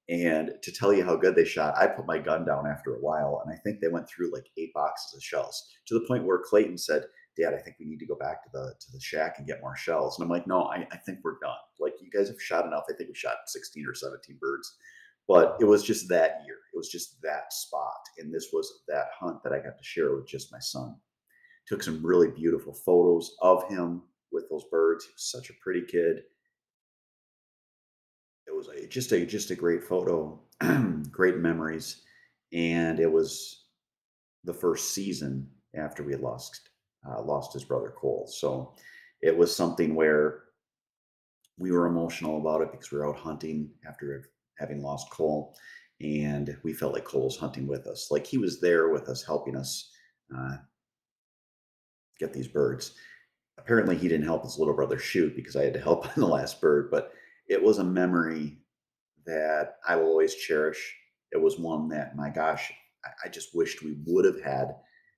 And 0.09 0.53
to 0.63 0.71
tell 0.71 0.91
you 0.91 1.03
how 1.03 1.15
good 1.15 1.35
they 1.35 1.45
shot, 1.45 1.77
I 1.77 1.85
put 1.85 2.07
my 2.07 2.17
gun 2.17 2.43
down 2.43 2.65
after 2.65 2.95
a 2.95 2.99
while, 2.99 3.43
and 3.45 3.53
I 3.53 3.57
think 3.57 3.79
they 3.79 3.89
went 3.89 4.09
through 4.09 4.33
like 4.33 4.47
eight 4.57 4.73
boxes 4.73 5.13
of 5.15 5.23
shells 5.23 5.69
to 5.87 5.93
the 5.93 6.05
point 6.07 6.25
where 6.25 6.41
Clayton 6.43 6.79
said, 6.79 7.03
Dad, 7.37 7.53
I 7.53 7.61
think 7.61 7.75
we 7.79 7.85
need 7.85 7.99
to 7.99 8.07
go 8.07 8.15
back 8.15 8.43
to 8.43 8.49
the 8.51 8.73
to 8.79 8.91
the 8.91 8.99
shack 8.99 9.35
and 9.37 9.47
get 9.47 9.61
more 9.61 9.75
shells. 9.75 10.17
And 10.17 10.25
I'm 10.25 10.29
like, 10.29 10.47
no, 10.47 10.63
I, 10.63 10.87
I 10.91 10.97
think 10.97 11.19
we're 11.23 11.39
done. 11.39 11.55
Like 11.79 11.93
you 12.01 12.09
guys 12.09 12.27
have 12.27 12.41
shot 12.41 12.65
enough. 12.65 12.85
I 12.89 12.93
think 12.93 13.09
we 13.09 13.15
shot 13.15 13.37
16 13.45 13.85
or 13.87 13.93
17 13.93 14.37
birds. 14.41 14.75
But 15.27 15.57
it 15.59 15.65
was 15.65 15.83
just 15.83 16.09
that 16.09 16.41
year. 16.45 16.57
It 16.73 16.77
was 16.77 16.89
just 16.89 17.21
that 17.21 17.53
spot. 17.53 18.01
And 18.17 18.33
this 18.33 18.49
was 18.51 18.81
that 18.87 19.09
hunt 19.17 19.43
that 19.43 19.53
I 19.53 19.59
got 19.59 19.77
to 19.77 19.83
share 19.83 20.15
with 20.15 20.27
just 20.27 20.51
my 20.51 20.59
son. 20.59 20.95
Took 21.67 21.83
some 21.83 22.03
really 22.03 22.29
beautiful 22.31 22.73
photos 22.73 23.35
of 23.41 23.69
him 23.69 24.01
with 24.31 24.49
those 24.49 24.63
birds. 24.71 25.05
He 25.05 25.11
was 25.11 25.29
such 25.29 25.51
a 25.51 25.59
pretty 25.61 25.83
kid. 25.85 26.23
Was 28.59 28.67
just 28.89 29.13
a 29.13 29.25
just 29.25 29.51
a 29.51 29.55
great 29.55 29.85
photo, 29.85 30.37
great 31.11 31.37
memories, 31.37 32.01
and 32.51 32.99
it 32.99 33.09
was 33.09 33.67
the 34.43 34.53
first 34.53 34.93
season 34.93 35.47
after 35.75 36.03
we 36.03 36.13
lost 36.17 36.69
uh, 37.09 37.21
lost 37.21 37.53
his 37.53 37.63
brother 37.63 37.93
Cole. 37.97 38.27
So 38.27 38.75
it 39.21 39.37
was 39.37 39.55
something 39.55 39.95
where 39.95 40.43
we 41.57 41.71
were 41.71 41.87
emotional 41.87 42.41
about 42.41 42.61
it 42.61 42.73
because 42.73 42.91
we 42.91 42.97
were 42.97 43.07
out 43.07 43.17
hunting 43.17 43.69
after 43.87 44.29
having 44.57 44.81
lost 44.81 45.09
Cole, 45.09 45.55
and 46.01 46.57
we 46.61 46.73
felt 46.73 46.93
like 46.93 47.05
Cole 47.05 47.25
was 47.25 47.37
hunting 47.37 47.65
with 47.65 47.87
us, 47.87 48.09
like 48.11 48.27
he 48.27 48.37
was 48.37 48.59
there 48.59 48.89
with 48.89 49.07
us, 49.07 49.23
helping 49.23 49.55
us 49.55 49.89
uh, 50.37 50.57
get 52.19 52.33
these 52.33 52.49
birds. 52.49 52.91
Apparently, 53.57 53.95
he 53.95 54.09
didn't 54.09 54.25
help 54.25 54.43
his 54.43 54.59
little 54.59 54.73
brother 54.73 54.99
shoot 54.99 55.33
because 55.33 55.55
I 55.55 55.63
had 55.63 55.73
to 55.75 55.79
help 55.79 56.05
on 56.07 56.13
the 56.17 56.27
last 56.27 56.59
bird, 56.59 56.91
but 56.91 57.13
it 57.49 57.62
was 57.62 57.79
a 57.79 57.83
memory 57.83 58.59
that 59.25 59.75
I 59.88 59.95
will 59.95 60.05
always 60.05 60.35
cherish. 60.35 60.95
It 61.31 61.41
was 61.41 61.59
one 61.59 61.89
that, 61.89 62.15
my 62.15 62.29
gosh, 62.29 62.71
I, 63.03 63.09
I 63.25 63.29
just 63.29 63.49
wished 63.53 63.83
we 63.83 63.97
would 64.05 64.25
have 64.25 64.41
had 64.41 64.75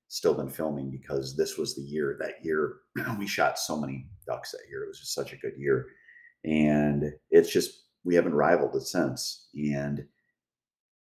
still 0.08 0.34
been 0.34 0.50
filming 0.50 0.89
because 0.89 1.38
this 1.38 1.58
was 1.58 1.76
the 1.76 1.84
year 1.84 2.17
that 2.20 2.44
year 2.44 2.78
we 3.20 3.28
shot 3.28 3.60
so 3.60 3.78
many 3.78 4.10
ducks 4.26 4.52
that 4.52 4.67
year. 4.70 4.84
It 4.84 4.88
was 4.88 5.00
just 5.00 5.13
such 5.13 5.34
a 5.34 5.38
good 5.38 5.54
year. 5.58 5.88
And 6.44 7.13
it's 7.30 7.52
just, 7.52 7.84
we 8.04 8.15
haven't 8.15 8.34
rivaled 8.34 8.76
it 8.76 8.82
since. 8.82 9.50
And 9.54 10.06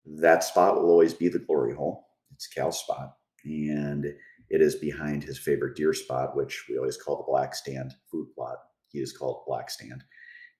that 0.05 0.43
spot 0.43 0.75
will 0.75 0.89
always 0.89 1.13
be 1.13 1.27
the 1.27 1.39
glory 1.39 1.75
hole. 1.75 2.07
It's 2.33 2.47
Cal's 2.47 2.79
spot. 2.79 3.13
And 3.43 4.05
it 4.49 4.61
is 4.61 4.75
behind 4.75 5.23
his 5.23 5.37
favorite 5.37 5.75
deer 5.75 5.93
spot, 5.93 6.35
which 6.35 6.65
we 6.69 6.77
always 6.77 6.97
call 6.97 7.17
the 7.17 7.31
black 7.31 7.55
stand 7.55 7.93
food 8.11 8.27
plot. 8.35 8.57
He 8.91 8.99
is 8.99 9.15
called 9.15 9.43
black 9.47 9.69
stand. 9.69 10.03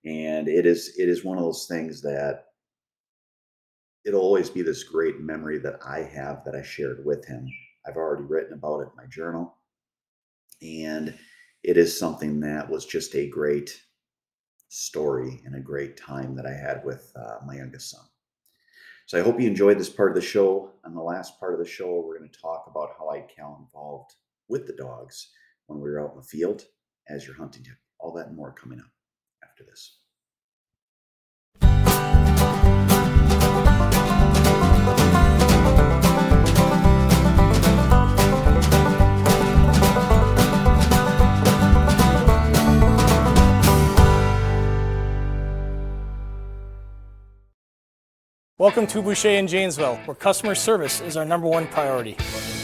And 0.05 0.47
it 0.47 0.65
is 0.65 0.95
it 0.97 1.09
is 1.09 1.23
one 1.23 1.37
of 1.37 1.43
those 1.43 1.67
things 1.67 2.01
that 2.01 2.45
it'll 4.05 4.21
always 4.21 4.49
be 4.49 4.61
this 4.61 4.83
great 4.83 5.19
memory 5.19 5.57
that 5.59 5.79
I 5.85 6.03
have 6.03 6.43
that 6.45 6.55
I 6.55 6.61
shared 6.61 7.03
with 7.03 7.25
him 7.25 7.49
I've 7.87 7.97
already 7.97 8.23
written 8.23 8.53
about 8.53 8.81
it 8.81 8.89
in 8.89 8.95
my 8.97 9.05
journal. 9.05 9.55
And 10.61 11.17
it 11.63 11.77
is 11.77 11.97
something 11.97 12.39
that 12.41 12.69
was 12.69 12.85
just 12.85 13.15
a 13.15 13.29
great 13.29 13.79
story 14.69 15.41
and 15.45 15.55
a 15.55 15.59
great 15.59 15.97
time 15.97 16.35
that 16.35 16.45
I 16.45 16.53
had 16.53 16.83
with 16.83 17.11
uh, 17.15 17.37
my 17.45 17.55
youngest 17.55 17.91
son. 17.91 18.05
So 19.05 19.19
I 19.19 19.21
hope 19.21 19.39
you 19.39 19.47
enjoyed 19.47 19.77
this 19.77 19.89
part 19.89 20.09
of 20.09 20.15
the 20.15 20.21
show. 20.21 20.71
On 20.83 20.95
the 20.95 21.01
last 21.01 21.39
part 21.39 21.53
of 21.53 21.59
the 21.59 21.65
show, 21.65 21.99
we're 21.99 22.17
going 22.17 22.29
to 22.29 22.39
talk 22.39 22.65
about 22.67 22.95
how 22.97 23.09
I 23.09 23.21
Cal 23.21 23.63
involved 23.63 24.15
with 24.47 24.65
the 24.65 24.73
dogs 24.73 25.29
when 25.67 25.79
we 25.79 25.89
were 25.89 26.01
out 26.01 26.11
in 26.11 26.17
the 26.17 26.23
field 26.23 26.63
as 27.07 27.25
you're 27.25 27.35
hunting. 27.35 27.65
All 27.99 28.13
that 28.13 28.27
and 28.27 28.35
more 28.35 28.51
coming 28.51 28.79
up 28.79 28.94
after 29.55 29.63
this. 29.63 30.04
Welcome 48.57 48.87
to 48.87 49.01
Boucher 49.01 49.31
in 49.31 49.47
Janesville, 49.47 49.97
where 50.05 50.15
customer 50.15 50.55
service 50.55 51.01
is 51.01 51.17
our 51.17 51.25
number 51.25 51.45
one 51.45 51.67
priority. 51.67 52.15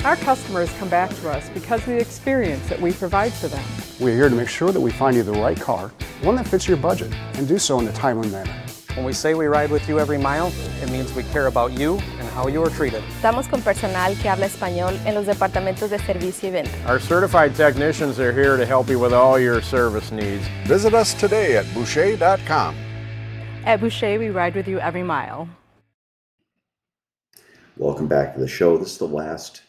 Our 0.05 0.15
customers 0.15 0.71
come 0.79 0.87
back 0.87 1.09
to 1.09 1.29
us 1.29 1.49
because 1.49 1.81
of 1.81 1.87
the 1.87 1.99
experience 1.99 2.65
that 2.69 2.79
we 2.79 2.93
provide 2.93 3.33
for 3.33 3.49
them. 3.49 3.61
We're 3.99 4.15
here 4.15 4.29
to 4.29 4.35
make 4.35 4.47
sure 4.47 4.71
that 4.71 4.79
we 4.79 4.91
find 4.91 5.17
you 5.17 5.23
the 5.23 5.33
right 5.33 5.59
car, 5.59 5.91
one 6.21 6.37
that 6.37 6.47
fits 6.47 6.65
your 6.65 6.77
budget, 6.77 7.11
and 7.33 7.45
do 7.45 7.59
so 7.59 7.77
in 7.81 7.89
a 7.89 7.91
timely 7.91 8.29
manner. 8.29 8.53
When 8.95 9.05
we 9.05 9.11
say 9.11 9.33
we 9.33 9.47
ride 9.47 9.69
with 9.69 9.89
you 9.89 9.99
every 9.99 10.17
mile, 10.17 10.53
it 10.81 10.89
means 10.89 11.13
we 11.13 11.23
care 11.23 11.47
about 11.47 11.73
you 11.73 11.95
and 12.19 12.29
how 12.29 12.47
you 12.47 12.63
are 12.63 12.69
treated. 12.69 13.03
Estamos 13.19 13.49
con 13.49 13.61
personal 13.61 14.15
que 14.15 14.29
habla 14.29 14.45
español 14.45 14.97
en 15.05 15.13
los 15.13 15.25
departamentos 15.25 15.89
de 15.89 15.99
servicio 15.99 16.47
y 16.47 16.51
venta. 16.53 16.89
Our 16.89 17.01
certified 17.01 17.53
technicians 17.53 18.17
are 18.17 18.31
here 18.31 18.55
to 18.55 18.65
help 18.65 18.87
you 18.87 18.97
with 18.97 19.11
all 19.11 19.37
your 19.37 19.61
service 19.61 20.09
needs. 20.13 20.47
Visit 20.67 20.93
us 20.93 21.13
today 21.13 21.57
at 21.57 21.65
Boucher.com. 21.73 22.77
At 23.65 23.81
Boucher, 23.81 24.17
we 24.17 24.29
ride 24.29 24.55
with 24.55 24.69
you 24.69 24.79
every 24.79 25.03
mile. 25.03 25.49
Welcome 27.77 28.07
back 28.07 28.33
to 28.33 28.39
the 28.39 28.49
show. 28.49 28.77
This 28.77 28.91
is 28.91 28.97
the 28.97 29.05
last 29.05 29.61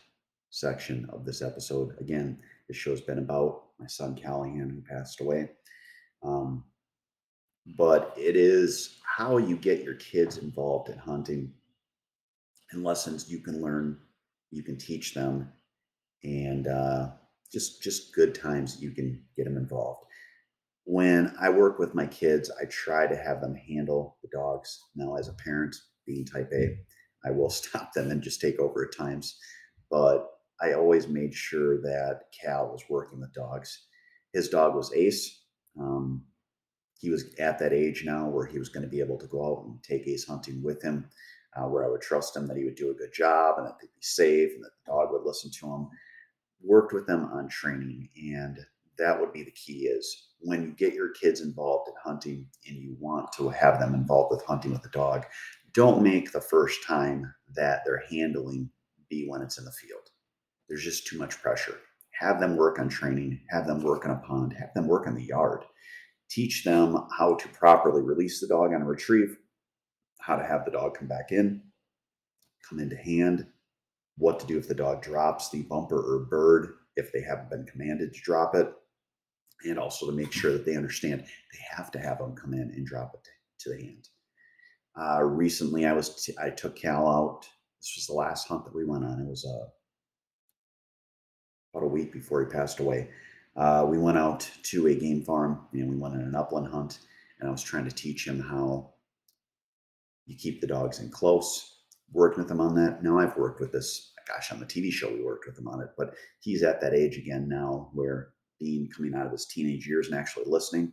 section 0.51 1.09
of 1.13 1.25
this 1.25 1.41
episode. 1.41 1.95
Again, 2.01 2.37
this 2.67 2.77
show's 2.77 3.01
been 3.01 3.19
about 3.19 3.67
my 3.79 3.87
son 3.87 4.17
Callahan, 4.17 4.71
who 4.71 4.83
passed 4.83 5.21
away. 5.21 5.51
Um, 6.25 6.65
but 7.79 8.13
it 8.17 8.35
is 8.35 8.99
how 9.05 9.39
you 9.39 9.57
get 9.57 9.85
your 9.85 9.95
kids 9.95 10.39
involved 10.39 10.91
in 10.91 10.99
hunting 10.99 11.53
and 12.73 12.83
lessons 12.83 13.31
you 13.31 13.39
can 13.39 13.63
learn, 13.63 13.99
you 14.51 14.65
can 14.65 14.77
teach 14.77 15.15
them, 15.15 15.53
and 16.25 16.67
uh, 16.67 17.11
just 17.53 17.85
just 17.85 18.13
good 18.17 18.35
times 18.35 18.83
you 18.83 18.91
can 18.91 19.23
get 19.37 19.45
them 19.45 19.57
involved. 19.57 20.07
When 20.85 21.33
I 21.41 21.51
work 21.51 21.79
with 21.79 21.95
my 21.95 22.07
kids, 22.07 22.51
I 22.61 22.65
try 22.65 23.07
to 23.07 23.17
have 23.17 23.41
them 23.41 23.55
handle 23.55 24.17
the 24.23 24.29
dogs. 24.37 24.87
Now, 24.97 25.15
as 25.15 25.29
a 25.29 25.35
parent, 25.35 25.77
being 26.05 26.25
type 26.25 26.51
A, 26.53 26.77
I 27.25 27.31
will 27.31 27.51
stop 27.63 27.93
them 27.93 28.11
and 28.11 28.23
just 28.23 28.41
take 28.41 28.59
over 28.59 28.85
at 28.85 28.97
times. 28.97 29.39
But 29.91 30.29
I 30.61 30.75
always 30.75 31.09
made 31.09 31.35
sure 31.35 31.81
that 31.83 32.23
Cal 32.41 32.69
was 32.69 32.85
working 32.89 33.21
with 33.21 33.35
dogs. 33.35 33.87
His 34.33 34.49
dog 34.49 34.75
was 34.75 34.93
Ace. 34.95 35.43
Um, 35.79 36.25
he 36.99 37.11
was 37.11 37.35
at 37.39 37.59
that 37.59 37.73
age 37.73 38.05
now 38.05 38.29
where 38.29 38.47
he 38.47 38.59
was 38.59 38.69
going 38.69 38.85
to 38.85 38.89
be 38.89 39.01
able 39.01 39.19
to 39.19 39.27
go 39.27 39.45
out 39.45 39.65
and 39.65 39.83
take 39.83 40.07
Ace 40.07 40.27
hunting 40.27 40.63
with 40.63 40.81
him, 40.83 41.09
uh, 41.57 41.67
where 41.67 41.85
I 41.85 41.89
would 41.89 42.01
trust 42.01 42.37
him 42.37 42.47
that 42.47 42.57
he 42.57 42.65
would 42.65 42.77
do 42.77 42.91
a 42.91 42.95
good 42.95 43.13
job 43.13 43.57
and 43.59 43.67
that 43.67 43.75
they'd 43.81 43.89
be 43.89 44.01
safe 44.01 44.53
and 44.55 44.65
that 44.65 44.71
the 44.87 44.93
dog 44.93 45.09
would 45.11 45.25
listen 45.25 45.51
to 45.51 45.67
him. 45.67 45.89
Worked 46.63 46.93
with 46.93 47.09
them 47.09 47.25
on 47.25 47.49
training, 47.49 48.09
and 48.17 48.57
that 48.99 49.19
would 49.19 49.33
be 49.33 49.43
the 49.43 49.51
key 49.51 49.87
is 49.87 50.29
when 50.39 50.63
you 50.63 50.71
get 50.73 50.95
your 50.95 51.11
kids 51.11 51.41
involved 51.41 51.89
in 51.89 51.95
hunting 52.03 52.47
and 52.69 52.77
you 52.77 52.97
want 53.01 53.33
to 53.33 53.49
have 53.49 53.81
them 53.81 53.95
involved 53.95 54.31
with 54.31 54.45
hunting 54.45 54.73
with 54.73 54.83
the 54.83 54.89
dog 54.91 55.25
don't 55.75 56.03
make 56.03 56.33
the 56.33 56.41
first 56.41 56.83
time 56.87 57.33
that 57.55 57.83
they're 57.85 58.05
handling 58.11 58.71
be 59.09 59.27
when 59.29 59.43
it's 59.43 59.59
in 59.59 59.65
the 59.65 59.73
field. 59.73 60.09
There's 60.69 60.85
just 60.85 61.07
too 61.07 61.19
much 61.19 61.41
pressure. 61.41 61.77
Have 62.21 62.41
them 62.41 62.57
work 62.57 62.79
on 62.79 62.89
training, 62.89 63.41
have 63.51 63.67
them 63.67 63.83
work 63.83 64.05
on 64.05 64.13
a 64.13 64.27
pond, 64.27 64.55
have 64.59 64.73
them 64.75 64.87
work 64.87 65.07
in 65.07 65.15
the 65.15 65.25
yard. 65.25 65.65
Teach 66.31 66.65
them 66.65 66.97
how 67.19 67.35
to 67.35 67.49
properly 67.49 68.03
release 68.03 68.41
the 68.41 68.49
dog 68.49 68.73
on 68.73 68.83
a 68.83 68.87
retrieve, 68.87 69.37
how 70.21 70.37
to 70.37 70.45
have 70.45 70.65
the 70.65 70.71
dog 70.71 70.97
come 70.97 71.09
back 71.09 71.33
in, 71.33 71.63
come 72.69 72.79
into 72.79 72.97
hand, 72.97 73.47
what 74.17 74.39
to 74.41 74.47
do 74.47 74.59
if 74.59 74.69
the 74.69 74.75
dog 74.75 75.03
drops 75.03 75.51
the 75.51 75.63
bumper 75.63 75.99
or 75.99 76.27
bird 76.27 76.75
if 76.97 77.13
they 77.13 77.23
haven't 77.23 77.51
been 77.51 77.67
commanded 77.67 78.15
to 78.15 78.21
drop 78.21 78.55
it, 78.55 78.73
and 79.65 79.79
also 79.79 80.07
to 80.07 80.13
make 80.13 80.33
sure 80.33 80.53
that 80.53 80.65
they 80.65 80.77
understand 80.77 81.21
they 81.21 81.77
have 81.77 81.91
to 81.91 81.99
have 81.99 82.19
them 82.19 82.35
come 82.35 82.53
in 82.53 82.73
and 82.77 82.87
drop 82.87 83.13
it 83.15 83.29
to 83.61 83.71
the 83.71 83.83
hand. 83.83 84.09
Uh, 85.01 85.23
recently, 85.23 85.87
I 85.87 85.93
was 85.93 86.25
t- 86.25 86.37
I 86.41 86.51
took 86.51 86.77
Cal 86.77 87.09
out. 87.09 87.49
This 87.81 87.95
was 87.97 88.07
the 88.07 88.13
last 88.13 88.47
hunt 88.49 88.65
that 88.65 88.75
we 88.75 88.85
went 88.85 89.05
on. 89.05 89.21
It 89.21 89.27
was 89.27 89.45
uh, 89.45 89.69
about 91.73 91.87
a 91.87 91.89
week 91.89 92.13
before 92.13 92.45
he 92.45 92.51
passed 92.51 92.81
away. 92.81 93.09
Uh, 93.57 93.87
we 93.89 93.99
went 93.99 94.19
out 94.19 94.49
to 94.63 94.87
a 94.89 94.95
game 94.95 95.23
farm 95.23 95.67
and 95.73 95.91
we 95.91 95.97
went 95.97 96.15
on 96.15 96.21
an 96.21 96.35
upland 96.35 96.69
hunt. 96.69 97.01
And 97.41 97.49
I 97.49 97.53
was 97.53 97.63
trying 97.63 97.85
to 97.85 97.95
teach 97.95 98.27
him 98.27 98.41
how 98.41 98.95
you 100.27 100.37
keep 100.37 100.61
the 100.61 100.67
dogs 100.67 101.01
in 101.01 101.11
close. 101.11 101.81
Working 102.13 102.43
with 102.43 102.51
him 102.51 102.61
on 102.61 102.75
that. 102.77 103.03
Now 103.03 103.19
I've 103.19 103.37
worked 103.37 103.61
with 103.61 103.73
this. 103.73 104.13
Gosh, 104.29 104.53
on 104.53 104.61
the 104.61 104.67
TV 104.67 104.93
show 104.93 105.13
we 105.13 105.25
worked 105.25 105.47
with 105.47 105.59
him 105.59 105.67
on 105.67 105.81
it, 105.81 105.89
but 105.99 106.15
he's 106.39 106.63
at 106.63 106.81
that 106.81 106.95
age 106.95 107.17
again 107.17 107.49
now 107.49 107.91
where 107.93 108.31
being 108.61 108.89
coming 108.95 109.15
out 109.15 109.27
of 109.27 109.33
his 109.33 109.47
teenage 109.47 109.87
years 109.87 110.07
and 110.07 110.17
actually 110.17 110.45
listening. 110.47 110.93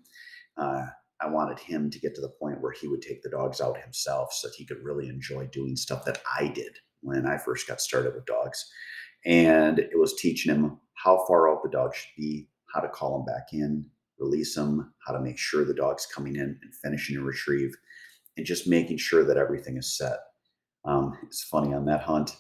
Uh, 0.58 0.88
I 1.22 1.28
wanted 1.28 1.60
him 1.60 1.90
to 1.90 2.00
get 2.00 2.16
to 2.16 2.22
the 2.22 2.34
point 2.40 2.62
where 2.62 2.72
he 2.72 2.88
would 2.88 3.02
take 3.02 3.22
the 3.22 3.30
dogs 3.30 3.60
out 3.60 3.80
himself 3.80 4.34
so 4.34 4.48
that 4.48 4.56
he 4.56 4.66
could 4.66 4.84
really 4.84 5.10
enjoy 5.10 5.48
doing 5.48 5.76
stuff 5.76 6.06
that 6.06 6.22
I 6.40 6.48
did 6.48 6.78
when 7.02 7.26
I 7.26 7.38
first 7.38 7.68
got 7.68 7.82
started 7.82 8.16
with 8.16 8.26
dogs. 8.26 8.66
And 9.26 9.80
it 9.80 10.00
was 10.00 10.16
teaching 10.16 10.54
him 10.54 10.80
how 10.96 11.26
far 11.28 11.52
out 11.52 11.62
the 11.64 11.70
dog 11.70 11.94
should 11.94 12.16
be, 12.18 12.48
how 12.74 12.80
to 12.80 12.88
call 12.88 13.20
him 13.20 13.26
back 13.26 13.48
in, 13.52 13.86
release 14.18 14.56
him, 14.56 14.94
how 15.06 15.14
to 15.14 15.22
make 15.22 15.38
sure 15.38 15.66
the 15.66 15.74
dog's 15.74 16.06
coming 16.06 16.36
in 16.36 16.58
and 16.62 16.76
finishing 16.82 17.18
a 17.18 17.22
retrieve, 17.22 17.76
and 18.38 18.46
just 18.46 18.68
making 18.68 18.98
sure 18.98 19.26
that 19.26 19.38
everything 19.38 19.78
is 19.78 19.98
set. 19.98 20.20
Um, 20.86 21.18
it's 21.24 21.44
funny 21.44 21.74
on 21.74 21.86
that 21.86 22.02
hunt. 22.02 22.38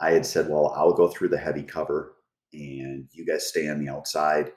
I 0.00 0.12
had 0.12 0.26
said, 0.26 0.48
well, 0.48 0.74
I'll 0.76 0.92
go 0.92 1.08
through 1.08 1.28
the 1.28 1.38
heavy 1.38 1.62
cover 1.62 2.16
and 2.52 3.08
you 3.12 3.26
guys 3.26 3.48
stay 3.48 3.68
on 3.68 3.84
the 3.84 3.90
outside. 3.90 4.52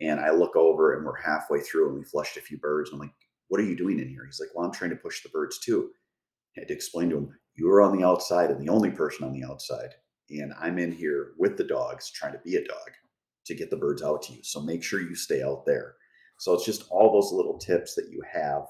And 0.00 0.20
I 0.20 0.30
look 0.30 0.56
over 0.56 0.94
and 0.94 1.04
we're 1.04 1.20
halfway 1.20 1.60
through 1.60 1.88
and 1.88 1.98
we 1.98 2.04
flushed 2.04 2.36
a 2.36 2.40
few 2.40 2.58
birds. 2.58 2.90
And 2.90 2.96
I'm 2.96 3.06
like, 3.06 3.14
what 3.48 3.60
are 3.60 3.64
you 3.64 3.76
doing 3.76 3.98
in 3.98 4.08
here? 4.08 4.24
He's 4.24 4.40
like, 4.40 4.50
well, 4.54 4.66
I'm 4.66 4.72
trying 4.72 4.90
to 4.90 4.96
push 4.96 5.22
the 5.22 5.28
birds 5.28 5.58
too. 5.58 5.90
I 6.56 6.60
had 6.60 6.68
to 6.68 6.74
explain 6.74 7.10
to 7.10 7.18
him, 7.18 7.38
you 7.54 7.70
are 7.70 7.82
on 7.82 7.96
the 7.96 8.04
outside 8.04 8.50
and 8.50 8.60
the 8.60 8.72
only 8.72 8.90
person 8.90 9.24
on 9.24 9.32
the 9.32 9.44
outside. 9.44 9.94
And 10.30 10.52
I'm 10.58 10.78
in 10.78 10.92
here 10.92 11.32
with 11.38 11.56
the 11.56 11.64
dogs 11.64 12.10
trying 12.10 12.32
to 12.32 12.40
be 12.44 12.56
a 12.56 12.64
dog 12.64 12.90
to 13.46 13.54
get 13.54 13.70
the 13.70 13.76
birds 13.76 14.02
out 14.02 14.22
to 14.22 14.32
you. 14.32 14.42
So 14.42 14.60
make 14.60 14.82
sure 14.82 15.00
you 15.00 15.14
stay 15.14 15.42
out 15.42 15.64
there. 15.66 15.94
So 16.38 16.54
it's 16.54 16.64
just 16.64 16.88
all 16.90 17.12
those 17.12 17.32
little 17.32 17.58
tips 17.58 17.94
that 17.94 18.08
you 18.10 18.22
have 18.32 18.62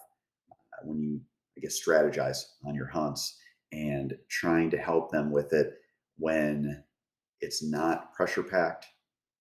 uh, 0.51 0.83
when 0.83 1.01
you, 1.01 1.21
I 1.57 1.61
guess, 1.61 1.81
strategize 1.81 2.43
on 2.67 2.75
your 2.75 2.89
hunts 2.89 3.39
and 3.73 4.15
trying 4.29 4.71
to 4.71 4.79
help 4.79 5.11
them 5.11 5.31
with 5.31 5.53
it 5.53 5.75
when 6.19 6.83
it's 7.41 7.63
not 7.63 8.13
pressure 8.13 8.43
packed, 8.43 8.87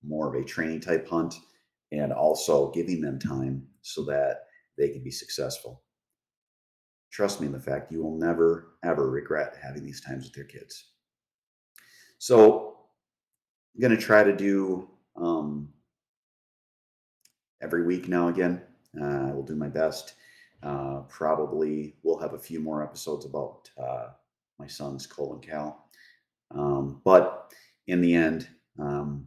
more 0.03 0.33
of 0.33 0.41
a 0.41 0.45
training 0.45 0.81
type 0.81 1.07
hunt, 1.07 1.35
and 1.93 2.11
also 2.11 2.71
giving 2.71 2.99
them 2.99 3.19
time 3.19 3.65
so 3.81 4.03
that 4.03 4.47
they 4.77 4.89
can 4.89 5.03
be 5.03 5.11
successful. 5.11 5.83
Trust 7.11 7.39
me 7.39 7.45
in 7.45 7.53
the 7.53 7.59
fact 7.59 7.91
you 7.91 8.01
will 8.01 8.17
never, 8.17 8.73
ever 8.83 9.09
regret 9.09 9.55
having 9.61 9.85
these 9.85 10.01
times 10.01 10.25
with 10.25 10.35
your 10.35 10.47
kids. 10.47 10.85
So, 12.17 12.77
I'm 13.75 13.81
going 13.81 13.95
to 13.95 14.01
try 14.01 14.23
to 14.23 14.35
do 14.35 14.89
um, 15.15 15.69
every 17.61 17.85
week 17.85 18.07
now 18.07 18.29
again. 18.29 18.61
Uh, 18.99 19.29
I 19.29 19.33
will 19.33 19.43
do 19.43 19.55
my 19.55 19.69
best. 19.69 20.15
Uh, 20.63 21.01
probably 21.09 21.95
we'll 22.03 22.19
have 22.19 22.33
a 22.33 22.39
few 22.39 22.59
more 22.59 22.83
episodes 22.83 23.25
about 23.25 23.69
uh, 23.77 24.07
my 24.57 24.67
sons, 24.67 25.05
Cole 25.05 25.33
and 25.33 25.41
Cal. 25.41 25.85
Um, 26.51 27.01
but 27.03 27.51
in 27.87 28.01
the 28.01 28.15
end, 28.15 28.47
um, 28.79 29.25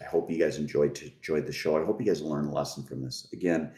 I 0.00 0.04
hope 0.06 0.30
you 0.30 0.38
guys 0.38 0.56
enjoyed 0.56 0.98
enjoyed 1.02 1.46
the 1.46 1.52
show. 1.52 1.80
I 1.80 1.84
hope 1.84 2.00
you 2.00 2.06
guys 2.06 2.22
learned 2.22 2.48
a 2.48 2.54
lesson 2.54 2.84
from 2.84 3.02
this. 3.02 3.28
Again, 3.32 3.72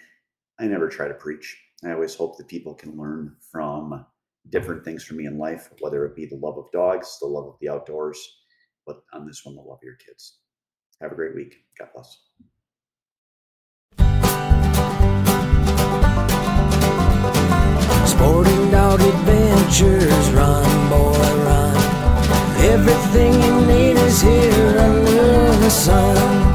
I 0.60 0.66
never 0.66 0.88
try 0.88 1.08
to 1.08 1.14
preach. 1.14 1.60
I 1.84 1.92
always 1.92 2.14
hope 2.14 2.36
that 2.38 2.46
people 2.46 2.74
can 2.74 2.96
learn 2.96 3.36
from 3.50 4.06
different 4.50 4.84
things 4.84 5.02
for 5.02 5.14
me 5.14 5.26
in 5.26 5.38
life, 5.38 5.70
whether 5.80 6.04
it 6.04 6.14
be 6.14 6.26
the 6.26 6.36
love 6.36 6.58
of 6.58 6.70
dogs, 6.72 7.18
the 7.20 7.26
love 7.26 7.46
of 7.46 7.56
the 7.60 7.68
outdoors, 7.68 8.18
but 8.86 9.02
on 9.12 9.26
this 9.26 9.44
one, 9.44 9.56
the 9.56 9.62
love 9.62 9.78
of 9.78 9.84
your 9.84 9.96
kids. 9.96 10.38
Have 11.00 11.12
a 11.12 11.16
great 11.16 11.34
week. 11.34 11.56
God 11.78 11.88
bless. 11.92 12.18
Sporting 18.08 18.70
dog 18.70 19.00
adventures, 19.00 20.30
run, 20.30 20.88
boy, 20.88 21.44
run. 21.44 21.76
Everything 22.64 23.32
you 23.42 23.66
need 23.66 23.96
is 23.96 24.22
here 24.22 24.51
the 25.62 25.70
sun. 25.70 26.51